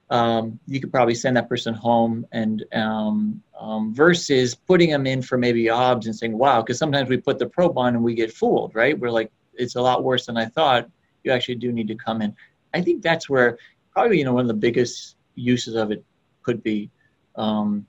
[0.10, 5.22] um, you could probably send that person home and um, um, versus putting them in
[5.22, 8.14] for maybe OBS and saying, wow, because sometimes we put the probe on and we
[8.14, 8.98] get fooled, right?
[8.98, 10.90] We're like, it's a lot worse than I thought.
[11.24, 12.36] You actually do need to come in.
[12.74, 13.58] I think that's where
[13.92, 16.04] probably, you know, one of the biggest uses of it
[16.44, 16.90] could be.
[17.36, 17.86] Um,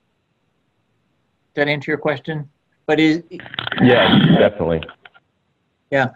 [1.55, 2.49] that answer your question?
[2.87, 3.23] But is
[3.83, 4.83] yeah, definitely.
[5.91, 6.11] Yeah,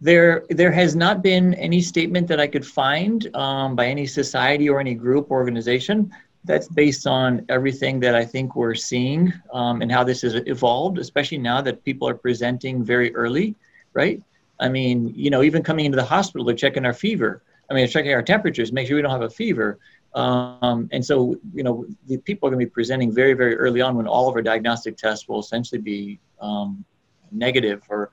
[0.00, 4.68] there, there has not been any statement that I could find um, by any society
[4.68, 6.12] or any group organization
[6.44, 10.98] that's based on everything that I think we're seeing um, and how this has evolved,
[10.98, 13.56] especially now that people are presenting very early,
[13.94, 14.22] right?
[14.60, 17.42] I mean, you know, even coming into the hospital, they're checking our fever.
[17.68, 19.78] I mean, checking our temperatures, make sure we don't have a fever.
[20.14, 23.80] Um, and so, you know, the people are going to be presenting very, very early
[23.80, 26.84] on when all of our diagnostic tests will essentially be um,
[27.32, 28.10] negative or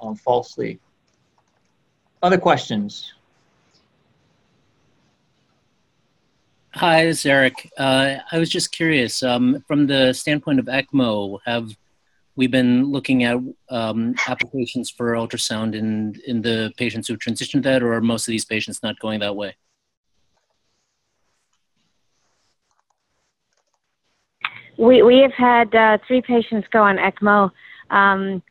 [0.00, 0.78] um, falsely
[2.22, 3.12] other questions?
[6.74, 7.70] Hi, it's Eric.
[7.76, 11.76] Uh, I was just curious, um, from the standpoint of ECMO, have
[12.36, 13.36] we been looking at
[13.70, 18.32] um, applications for ultrasound in, in the patients who transitioned that, or are most of
[18.32, 19.56] these patients not going that way?
[24.78, 27.50] We, we have had uh, three patients go on ECMO.
[27.90, 28.42] Um,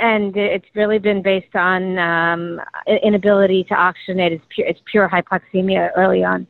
[0.00, 2.60] and it's really been based on um,
[3.02, 4.32] inability to oxygenate.
[4.32, 6.46] It's pure, it's pure hypoxemia early on.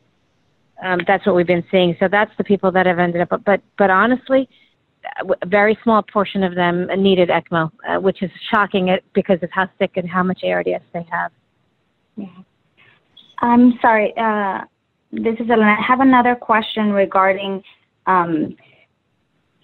[0.83, 1.95] Um, that's what we've been seeing.
[1.99, 3.41] So that's the people that have ended up.
[3.45, 4.49] But but honestly,
[5.41, 9.69] a very small portion of them needed ECMO, uh, which is shocking because of how
[9.79, 11.31] sick and how much ARDS they have.
[12.15, 12.27] Yeah.
[13.39, 14.13] I'm sorry.
[14.17, 14.61] Uh,
[15.11, 15.75] this is Elena.
[15.77, 17.63] I have another question regarding
[18.07, 18.55] um,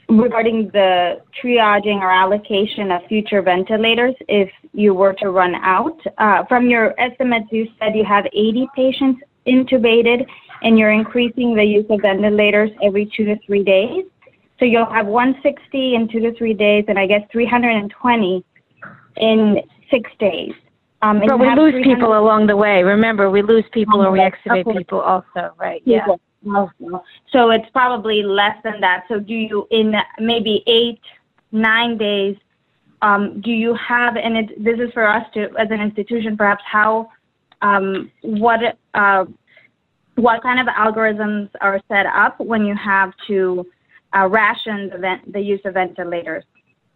[0.10, 6.00] regarding the triaging or allocation of future ventilators if you were to run out.
[6.18, 10.26] Uh, from your estimates, you said you have 80 patients intubated
[10.64, 14.06] and you're increasing the use of ventilators every two to three days.
[14.60, 18.44] So you'll have 160 in two to three days and I guess 320
[19.18, 20.54] in six days.
[21.02, 22.84] Um, but we lose people along the way.
[22.84, 24.80] Remember, we lose people or we extubate okay.
[24.80, 25.82] people also, right?
[25.86, 26.06] Yeah.
[27.32, 29.06] So it's probably less than that.
[29.08, 31.02] So do you, in maybe eight,
[31.52, 32.38] nine days,
[33.02, 36.64] um, do you have, and it, this is for us to, as an institution, perhaps
[36.66, 37.10] how,
[37.62, 39.26] um, what, uh,
[40.16, 43.66] what kind of algorithms are set up when you have to
[44.16, 46.44] uh, ration the, vent, the use of ventilators?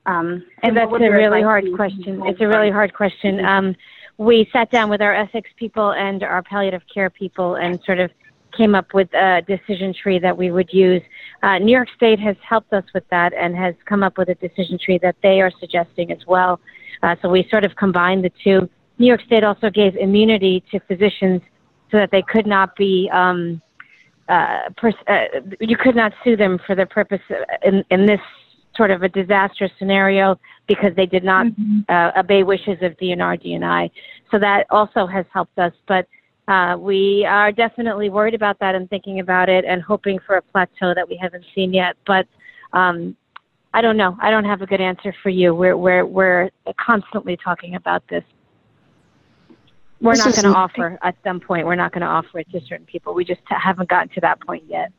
[0.06, 2.22] Um, and that's a really hard question.
[2.26, 3.44] It's a really hard question.
[3.46, 3.76] Um,
[4.18, 8.12] we sat down with our ethics people and our palliative care people and sort of
[8.56, 11.02] came up with a decision tree that we would use.
[11.42, 14.36] Uh, New York State has helped us with that and has come up with a
[14.36, 16.60] decision tree that they are suggesting as well.
[17.02, 18.70] Uh, so we sort of combined the two.
[18.98, 21.42] New York State also gave immunity to physicians
[21.92, 23.62] so that they could not be, um,
[24.30, 25.26] uh, pers- uh,
[25.60, 27.22] you could not sue them for the purpose
[27.64, 28.22] in, in this
[28.76, 31.80] sort of a disastrous scenario because they did not mm-hmm.
[31.90, 33.92] uh, obey wishes of DNR DNI.
[34.32, 35.74] So that also has helped us.
[35.88, 36.08] But
[36.48, 40.42] uh, we are definitely worried about that and thinking about it and hoping for a
[40.42, 41.96] plateau that we haven't seen yet.
[42.06, 42.28] But
[42.74, 43.16] um,
[43.74, 44.18] I don't know.
[44.22, 45.56] I don't have a good answer for you.
[45.56, 48.24] We're we're we're constantly talking about this.
[50.02, 51.66] We're This not going to offer at some point.
[51.66, 53.14] We're not going to offer it to certain people.
[53.14, 54.92] We just haven't gotten to that point yet.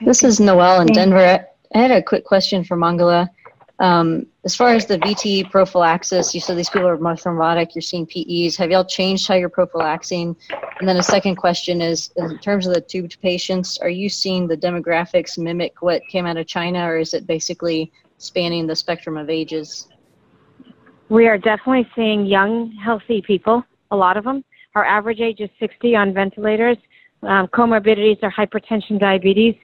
[0.00, 1.44] This is Noel in Denver.
[1.74, 3.28] I had a quick question for Mangala.
[3.80, 7.82] Um, as far as the VTE prophylaxis, you said these people are more thrombotic, you're
[7.82, 8.56] seeing PEs.
[8.56, 10.36] Have y'all changed how you're prophylaxing?
[10.80, 14.46] And then a second question is, in terms of the tubed patients, are you seeing
[14.46, 19.16] the demographics mimic what came out of China, or is it basically spanning the spectrum
[19.16, 19.88] of ages?
[21.08, 24.44] We are definitely seeing young, healthy people, a lot of them.
[24.74, 26.76] Our average age is 60 on ventilators.
[27.22, 29.54] Um, comorbidities are hypertension, diabetes,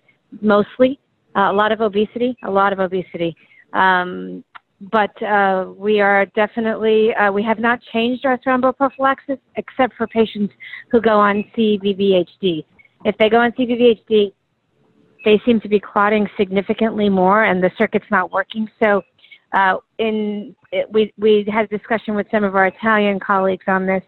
[0.40, 0.98] mostly.
[1.36, 3.36] Uh, a lot of obesity, a lot of obesity.
[3.72, 4.42] Um,
[4.80, 10.54] but uh, we are definitely, uh, we have not changed our thromboprophylaxis except for patients
[10.90, 12.64] who go on CVVHD.
[13.04, 14.32] If they go on CVVHD,
[15.24, 18.68] they seem to be clotting significantly more and the circuit's not working.
[18.82, 19.02] So
[19.52, 23.84] uh, in it, we we had a discussion with some of our Italian colleagues on
[23.84, 24.04] this,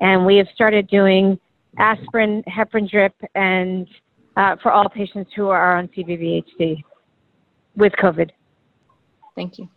[0.00, 1.38] and we have started doing
[1.78, 3.86] aspirin, heparin drip, and
[4.36, 6.82] uh, for all patients who are on CVVHD
[7.76, 8.30] with COVID.
[9.34, 9.68] Thank you.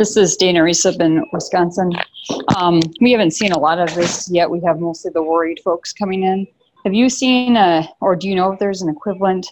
[0.00, 1.92] This is Dana Resub in Wisconsin.
[2.56, 4.48] Um, we haven't seen a lot of this yet.
[4.48, 6.46] We have mostly the worried folks coming in.
[6.86, 9.46] Have you seen, uh, or do you know if there's an equivalent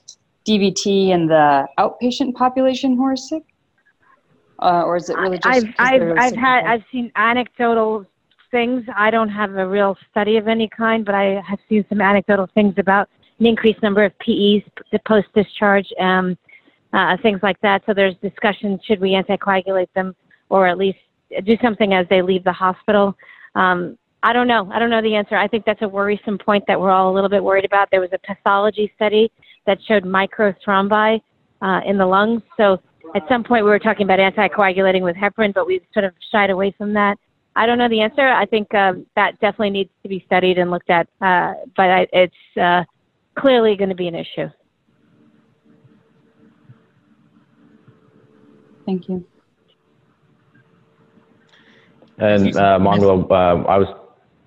[0.47, 3.43] DVT in the outpatient population who are sick?
[4.59, 5.47] Uh, or is it really just?
[5.55, 6.65] I've I've I've had?
[6.65, 8.07] I've seen anecdotal
[8.51, 8.85] things.
[8.97, 12.49] I don't have a real study of any kind, but I have seen some anecdotal
[12.55, 16.39] things about an increased number of PEs, the post discharge, um,
[16.95, 17.83] uh, things like that.
[17.85, 20.17] So there's discussion: should we anticoagulate them,
[20.49, 20.99] or at least
[21.45, 23.17] do something as they leave the hospital?
[23.55, 24.69] Um, I don't know.
[24.73, 25.37] I don't know the answer.
[25.37, 27.89] I think that's a worrisome point that we're all a little bit worried about.
[27.91, 29.31] There was a pathology study
[29.67, 31.21] that showed microthrombi
[31.63, 32.43] uh, in the lungs.
[32.57, 32.81] So
[33.15, 36.51] at some point we were talking about anticoagulating with heparin, but we've sort of shied
[36.51, 37.17] away from that.
[37.55, 38.27] I don't know the answer.
[38.27, 42.07] I think um, that definitely needs to be studied and looked at, uh, but I,
[42.13, 42.85] it's uh,
[43.37, 44.49] clearly going to be an issue.
[48.87, 49.25] Thank you.
[52.19, 53.89] And uh, Mangala, uh, I was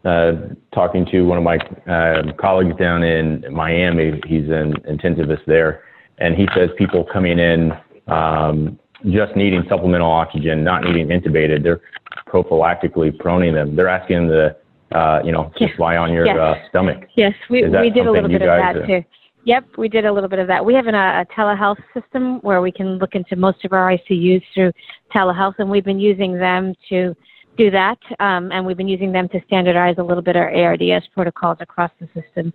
[0.04, 1.58] uh, talking to one of my
[1.92, 4.20] uh, colleagues down in Miami.
[4.28, 5.84] He's an intensivist there,
[6.18, 7.72] and he says people coming in
[8.08, 11.82] um, just needing supplemental oxygen, not needing intubated, they're
[12.28, 13.76] prophylactically proning them.
[13.76, 14.56] They're asking them
[14.92, 17.06] to, uh, you know, just lie on your uh, stomach.
[17.16, 19.04] Yes, we, we did a little bit of that uh, too.
[19.44, 20.64] Yep, we did a little bit of that.
[20.64, 23.92] We have an, a, a telehealth system where we can look into most of our
[23.92, 24.72] ICUs through
[25.16, 27.16] telehealth, and we've been using them to
[27.62, 28.00] do that.
[28.20, 31.92] Um, and we've been using them to standardize a little bit our ARDS protocols across
[32.00, 32.54] the system.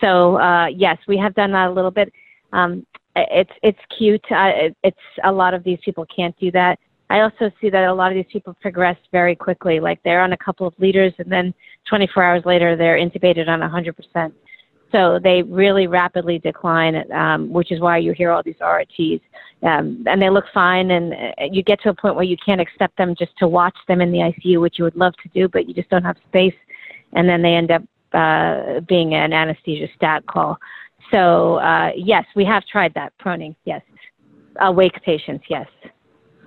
[0.00, 2.12] So uh, yes, we have done that a little bit.
[2.52, 2.86] Um,
[3.16, 4.24] it's it's cute.
[4.30, 6.78] Uh, it, it's a lot of these people can't do that.
[7.10, 9.80] I also see that a lot of these people progress very quickly.
[9.80, 11.52] Like they're on a couple of liters, and then
[11.88, 14.34] 24 hours later they're intubated on 100 percent.
[14.92, 19.20] So they really rapidly decline, um, which is why you hear all these RRTs.
[19.62, 22.60] Um, and they look fine, and uh, you get to a point where you can't
[22.60, 25.48] accept them just to watch them in the ICU, which you would love to do,
[25.48, 26.54] but you just don't have space.
[27.12, 27.82] And then they end up
[28.12, 30.58] uh, being an anesthesia stat call.
[31.10, 33.82] So, uh, yes, we have tried that, proning, yes.
[34.60, 35.66] Awake patients, yes.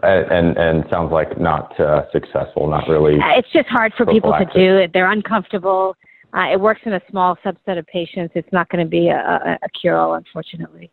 [0.04, 3.20] And, and, and sounds like not uh, successful, not really.
[3.20, 4.78] Uh, It's just hard for people to do.
[4.78, 4.94] it.
[4.94, 5.96] They're uncomfortable.
[6.34, 8.32] Uh, it works in a small subset of patients.
[8.36, 10.90] It's not going to be a, a, a cure-all, unfortunately.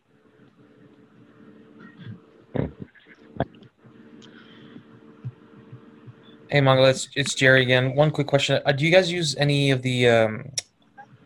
[6.49, 7.95] Hey, Mongol, it's, it's Jerry again.
[7.95, 8.59] One quick question.
[8.65, 10.51] Uh, do you guys use any of the, um,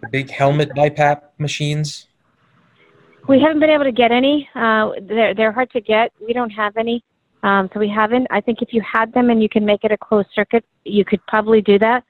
[0.01, 2.07] the big helmet BiPAP machines?
[3.27, 4.49] We haven't been able to get any.
[4.53, 6.11] Uh, they're they're hard to get.
[6.19, 7.01] We don't have any,
[7.41, 8.27] um, so we haven't.
[8.31, 11.05] I think if you had them and you can make it a closed circuit, you
[11.05, 12.03] could probably do that.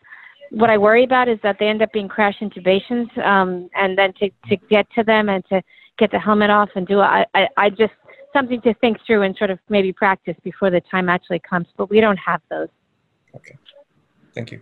[0.54, 4.14] What I worry about is that they end up being crash intubations, um, and then
[4.20, 5.64] to to get to them and to
[5.98, 7.94] get the helmet off and do it, I, I I just
[8.34, 11.68] something to think through and sort of maybe practice before the time actually comes.
[11.76, 12.68] But we don't have those.
[13.36, 13.58] Okay,
[14.36, 14.62] thank you.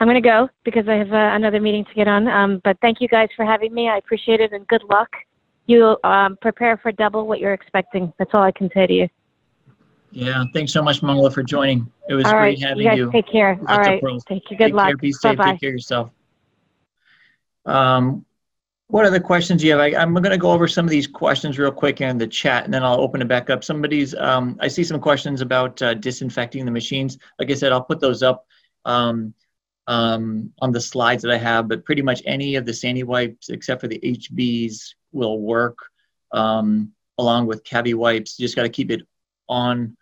[0.00, 2.28] I'm going to go because I have uh, another meeting to get on.
[2.28, 3.90] Um, but thank you guys for having me.
[3.90, 5.10] I appreciate it and good luck.
[5.66, 8.12] You um, prepare for double what you're expecting.
[8.18, 9.08] That's all I can say to you.
[10.14, 11.90] Yeah, thanks so much, Mangala, for joining.
[12.08, 13.10] It was all right, great having you guys you.
[13.10, 13.58] take care.
[13.68, 14.22] All right, pearls.
[14.30, 14.40] you.
[14.48, 14.86] Good Take luck.
[14.86, 15.36] Care, be safe.
[15.36, 15.50] Bye-bye.
[15.52, 16.10] Take care of yourself.
[17.66, 18.24] Um,
[18.86, 19.80] what other questions do you have?
[19.80, 22.64] I, I'm going to go over some of these questions real quick in the chat,
[22.64, 23.64] and then I'll open it back up.
[23.64, 27.18] Somebody's, um, I see some questions about uh, disinfecting the machines.
[27.40, 28.46] Like I said, I'll put those up.
[28.84, 29.34] Um,
[29.86, 33.50] um, on the slides that I have, but pretty much any of the Sani wipes
[33.50, 35.76] except for the HBs will work
[36.32, 38.38] um, along with CaviWipes.
[38.38, 39.02] You just got to keep it
[39.46, 39.94] on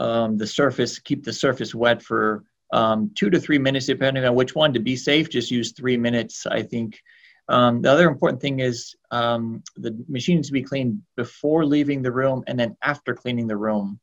[0.00, 4.34] um, the surface, keep the surface wet for um, two to three minutes, depending on
[4.34, 4.72] which one.
[4.72, 7.00] To be safe, just use three minutes, I think.
[7.48, 12.02] Um, the other important thing is um, the machine needs to be cleaned before leaving
[12.02, 14.00] the room and then after cleaning the room.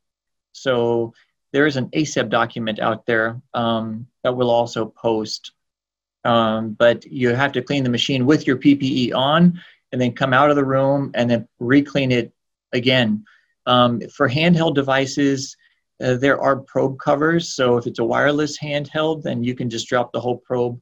[0.54, 1.14] So
[1.52, 5.52] there is an ASAP document out there um, that we'll also post.
[6.24, 9.62] Um, but you have to clean the machine with your PPE on
[9.92, 12.32] and then come out of the room and then re-clean it
[12.72, 13.26] again.
[13.66, 15.56] Um, for handheld devices,
[16.04, 17.54] uh, there are probe covers.
[17.54, 20.80] So if it's a wireless handheld, then you can just drop the whole probe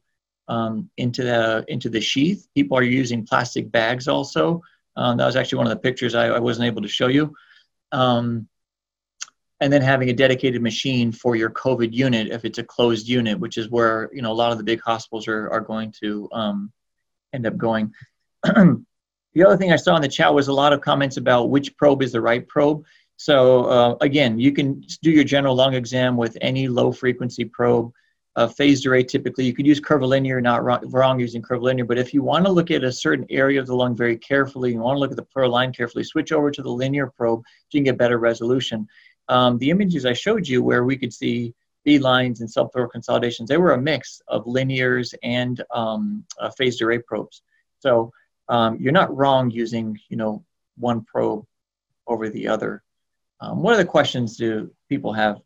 [0.48, 2.46] um, into the into the sheath.
[2.54, 4.62] People are using plastic bags also.
[4.96, 7.34] Um, that was actually one of the pictures I, I wasn't able to show you.
[7.92, 8.48] Um,
[9.60, 13.38] and then having a dedicated machine for your COVID unit if it's a closed unit,
[13.38, 16.28] which is where you know a lot of the big hospitals are are going to
[16.32, 16.72] um,
[17.32, 17.92] end up going.
[18.42, 21.76] the other thing I saw in the chat was a lot of comments about which
[21.76, 22.84] probe is the right probe.
[23.22, 27.92] So uh, again, you can do your general lung exam with any low frequency probe.
[28.34, 32.12] Uh, phased array typically, you could use curvilinear, not wrong, wrong using curvilinear, but if
[32.12, 34.96] you want to look at a certain area of the lung very carefully, you want
[34.96, 37.78] to look at the pleural line carefully, switch over to the linear probe so you
[37.78, 38.88] can get better resolution.
[39.28, 41.54] Um, the images I showed you where we could see
[41.84, 46.82] B lines and subpleural consolidations, they were a mix of linears and um, uh, phased
[46.82, 47.42] array probes.
[47.78, 48.10] So
[48.48, 50.44] um, you're not wrong using, you know,
[50.76, 51.46] one probe
[52.08, 52.82] over the other.
[53.42, 55.40] Um, what other questions do people have?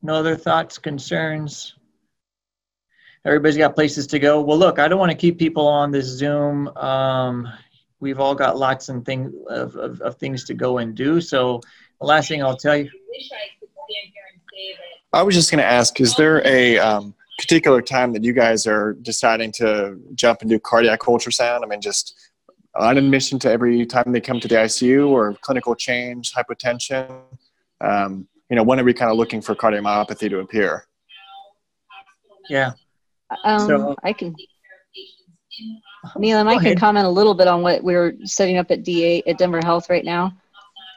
[0.00, 1.74] No other thoughts, concerns?
[3.26, 4.40] Everybody's got places to go.
[4.40, 6.68] Well, look, I don't want to keep people on this Zoom.
[6.76, 7.48] Um,
[8.00, 11.20] we've all got lots and thing of, of, of, things to go and do.
[11.20, 11.60] So
[12.00, 12.84] the last thing I'll tell you.
[12.84, 13.54] I
[15.22, 18.94] was just going to ask, is there a um, particular time that you guys are
[18.94, 21.62] deciding to jump and do cardiac ultrasound?
[21.62, 22.14] I mean, just
[22.76, 27.22] on admission to every time they come to the ICU or clinical change, hypotension?
[27.80, 30.86] Um, you know, when are we kind of looking for cardiomyopathy to appear?
[32.48, 32.72] Yeah.
[33.44, 34.34] Um, so, I can.
[36.18, 39.22] Neil and I can comment a little bit on what we're setting up at DA
[39.26, 40.36] at Denver Health right now.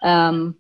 [0.04, 0.56] Um,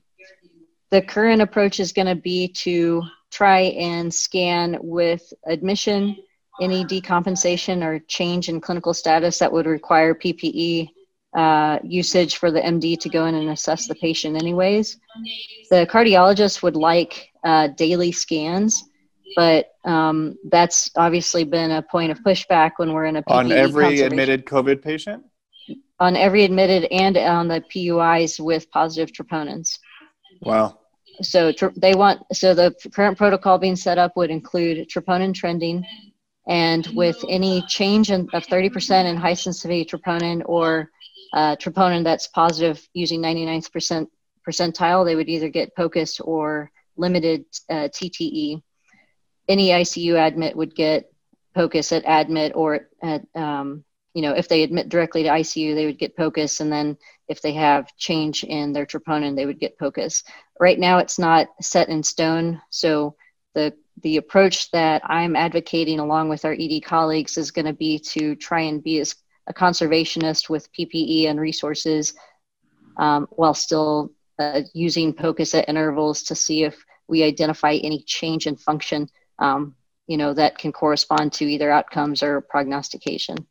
[0.90, 6.18] the current approach is going to be to try and scan with admission
[6.62, 10.90] any decompensation or change in clinical status that would require PPE
[11.36, 14.98] uh, usage for the MD to go in and assess the patient, anyways.
[15.70, 18.84] The cardiologist would like uh, daily scans,
[19.36, 23.52] but um, that's obviously been a point of pushback when we're in a PPE on
[23.52, 25.24] every admitted COVID patient.
[26.00, 29.80] On every admitted and on the PUIs with positive troponins.
[30.42, 30.80] Wow.
[31.22, 35.86] So tr- they want so the current protocol being set up would include troponin trending
[36.48, 40.92] and with any change in, of 30% in high sensitivity troponin or
[41.34, 44.10] uh, troponin that's positive using 99th percent
[44.48, 48.62] percentile they would either get POCUS or limited uh, TTE
[49.48, 51.12] any ICU admit would get
[51.56, 53.84] POCUS at admit or at um,
[54.18, 57.42] you know if they admit directly to ICU they would get POCUS and then if
[57.42, 60.24] they have change in their troponin, they would get POCUS.
[60.60, 62.62] Right now, it's not set in stone.
[62.70, 63.16] So
[63.54, 63.74] the
[64.04, 68.36] the approach that I'm advocating along with our ED colleagues is going to be to
[68.36, 69.16] try and be as
[69.48, 72.14] a conservationist with PPE and resources
[72.98, 78.46] um, while still uh, using POCUS at intervals to see if we identify any change
[78.46, 79.76] in function, um,
[80.06, 83.48] you know, that can correspond to either outcomes or prognostication.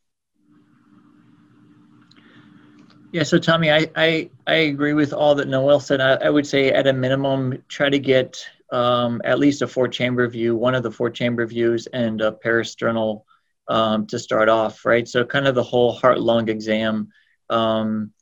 [3.13, 6.01] Yeah, so Tommy, I, I, I agree with all that Noel said.
[6.01, 9.89] I, I would say at a minimum, try to get um, at least a four
[9.89, 13.23] chamber view, one of the four chamber views, and a parasternal
[13.69, 15.07] um, to start off, right?
[15.09, 17.09] So kind of the whole heart lung exam.
[17.49, 18.13] Um,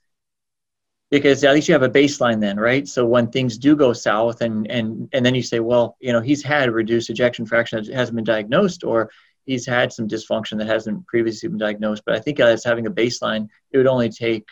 [1.10, 2.88] because at least you have a baseline then, right?
[2.88, 6.20] So when things do go south, and and and then you say, well, you know,
[6.20, 9.10] he's had reduced ejection fraction that hasn't been diagnosed, or
[9.44, 12.02] he's had some dysfunction that hasn't previously been diagnosed.
[12.04, 14.46] But I think as having a baseline, it would only take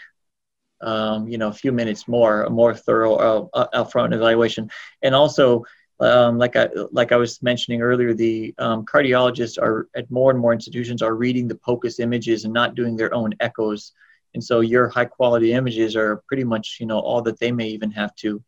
[0.83, 4.71] um, you know, a few minutes more, a more thorough uh, upfront evaluation.
[5.03, 5.65] And also,
[6.01, 10.41] um, like I like I was mentioning earlier, the um, cardiologists are at more and
[10.41, 13.93] more institutions are reading the POCUS images and not doing their own echoes.
[14.35, 17.69] And so your high quality images are pretty much you know all that they may
[17.69, 18.43] even have to.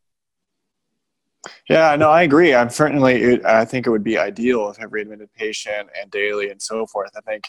[1.68, 2.54] Yeah, no, I agree.
[2.54, 3.22] I'm certainly.
[3.22, 6.86] It, I think it would be ideal if every admitted patient and daily and so
[6.86, 7.10] forth.
[7.16, 7.48] I think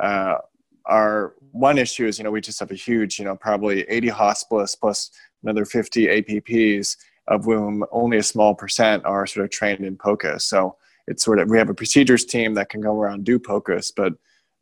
[0.00, 0.38] uh,
[0.86, 4.08] our one issue is, you know, we just have a huge, you know, probably 80
[4.08, 5.10] hospitalists plus
[5.42, 6.96] another 50 APPs,
[7.28, 10.44] of whom only a small percent are sort of trained in POCUS.
[10.44, 13.92] So it's sort of we have a procedures team that can go around do POCUS,
[13.94, 14.14] but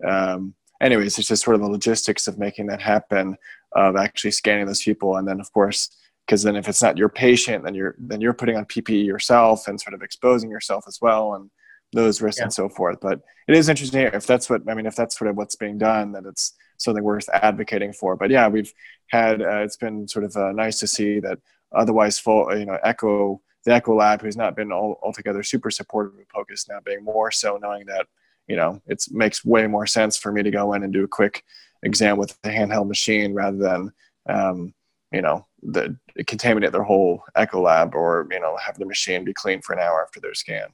[0.06, 3.36] um, anyways, it's just sort of the logistics of making that happen,
[3.72, 5.90] of actually scanning those people, and then of course,
[6.26, 9.68] because then if it's not your patient, then you're then you're putting on PPE yourself
[9.68, 11.50] and sort of exposing yourself as well, and
[11.92, 12.44] those risks yeah.
[12.44, 12.98] and so forth.
[13.00, 14.86] But it is interesting if that's what I mean.
[14.86, 18.16] If that's sort of what's being done, that it's something worth advocating for.
[18.16, 18.72] But yeah, we've
[19.08, 21.38] had uh, it's been sort of uh, nice to see that
[21.74, 26.18] otherwise full you know echo the echo lab who's not been all, altogether super supportive
[26.18, 28.06] of POCUS now being more so knowing that
[28.48, 31.08] you know it makes way more sense for me to go in and do a
[31.08, 31.44] quick
[31.82, 33.92] exam with a handheld machine rather than
[34.28, 34.74] um,
[35.12, 35.96] you know the
[36.26, 39.78] contaminate their whole echo lab or you know have the machine be clean for an
[39.78, 40.66] hour after their scan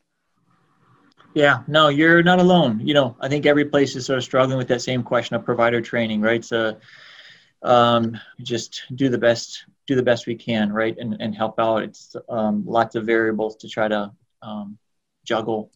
[1.34, 2.80] yeah, no, you're not alone.
[2.80, 5.44] You know, I think every place is sort of struggling with that same question of
[5.44, 6.44] provider training, right?
[6.44, 6.78] So,
[7.62, 11.82] um, just do the best, do the best we can, right, and and help out.
[11.82, 14.78] It's um, lots of variables to try to um,
[15.24, 15.70] juggle.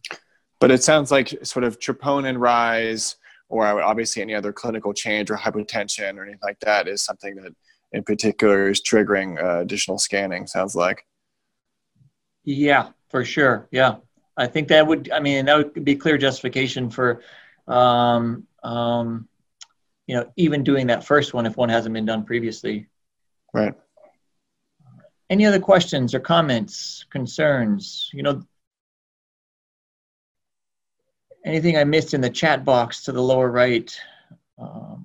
[0.59, 3.17] But it sounds like sort of troponin rise,
[3.49, 7.53] or obviously any other clinical change or hypotension or anything like that is something that,
[7.91, 10.47] in particular, is triggering uh, additional scanning.
[10.47, 11.05] Sounds like.
[12.45, 13.67] Yeah, for sure.
[13.71, 13.97] Yeah.
[14.35, 17.21] I think that would, I mean, that would be clear justification for,
[17.67, 19.27] um, um,
[20.07, 22.87] you know, even doing that first one if one hasn't been done previously.
[23.53, 23.73] Right.
[25.29, 28.09] Any other questions or comments, concerns?
[28.13, 28.43] You know,
[31.45, 33.95] anything I missed in the chat box to the lower right?
[34.57, 35.02] Um,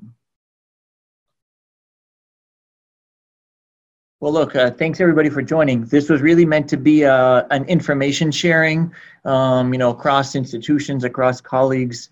[4.21, 5.85] Well, look, uh, thanks everybody for joining.
[5.85, 8.93] This was really meant to be uh, an information sharing,
[9.25, 12.11] um, you know, across institutions, across colleagues.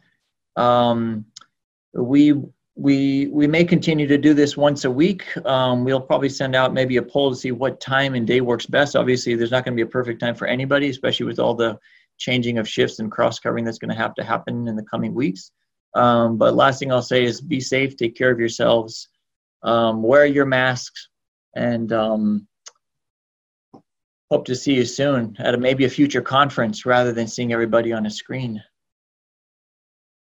[0.55, 1.25] Um,
[1.95, 2.35] we
[2.77, 5.25] we we may continue to do this once a week.
[5.45, 8.67] Um, we'll probably send out maybe a poll to see what time and day works
[8.67, 8.95] best.
[8.95, 11.77] Obviously, there's not going to be a perfect time for anybody, especially with all the
[12.19, 15.13] changing of shifts and cross covering that's going to have to happen in the coming
[15.13, 15.51] weeks.
[15.97, 19.09] Um, but last thing I'll say is be safe, take care of yourselves,
[19.65, 21.09] um, wear your masks
[21.57, 22.47] and um,
[24.31, 27.93] hope to see you soon at a, maybe a future conference rather than seeing everybody
[27.93, 28.63] on a screen.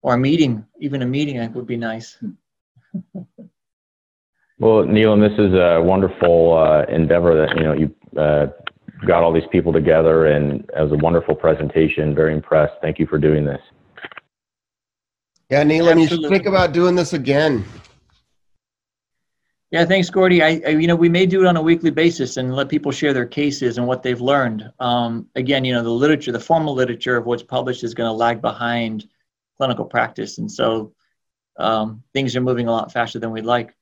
[0.02, 2.18] Or a meeting even a meeting would be nice.
[4.60, 8.46] Well neil this is a wonderful uh, endeavor that you know you uh,
[9.06, 12.16] got all these people together and it was a wonderful presentation.
[12.16, 12.74] Very impressed.
[12.82, 13.60] Thank you for doing this.
[15.50, 17.66] Yeah neil and you should think about doing this again
[19.74, 20.44] yeah, thanks, Gordy.
[20.44, 22.92] I, I, you know, we may do it on a weekly basis and let people
[22.92, 24.72] share their cases and what they've learned.
[24.80, 28.14] Um, again, you know, the literature, the formal literature of what's published is going to
[28.14, 29.10] lag behind
[29.58, 30.94] clinical practice, and so
[31.58, 33.76] um, things are moving a lot faster than we'd like.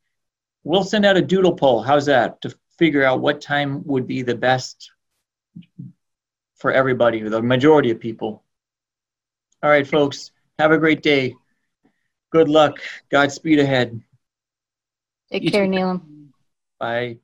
[0.63, 1.81] We'll send out a doodle poll.
[1.81, 4.91] How's that to figure out what time would be the best
[6.55, 8.45] for everybody, the majority of people.
[9.61, 10.31] All right, folks.
[10.57, 11.35] Have a great day.
[12.29, 12.77] Good luck.
[13.09, 14.01] Godspeed ahead.
[15.31, 16.01] Take you care, Nilam.
[16.79, 17.19] Bye.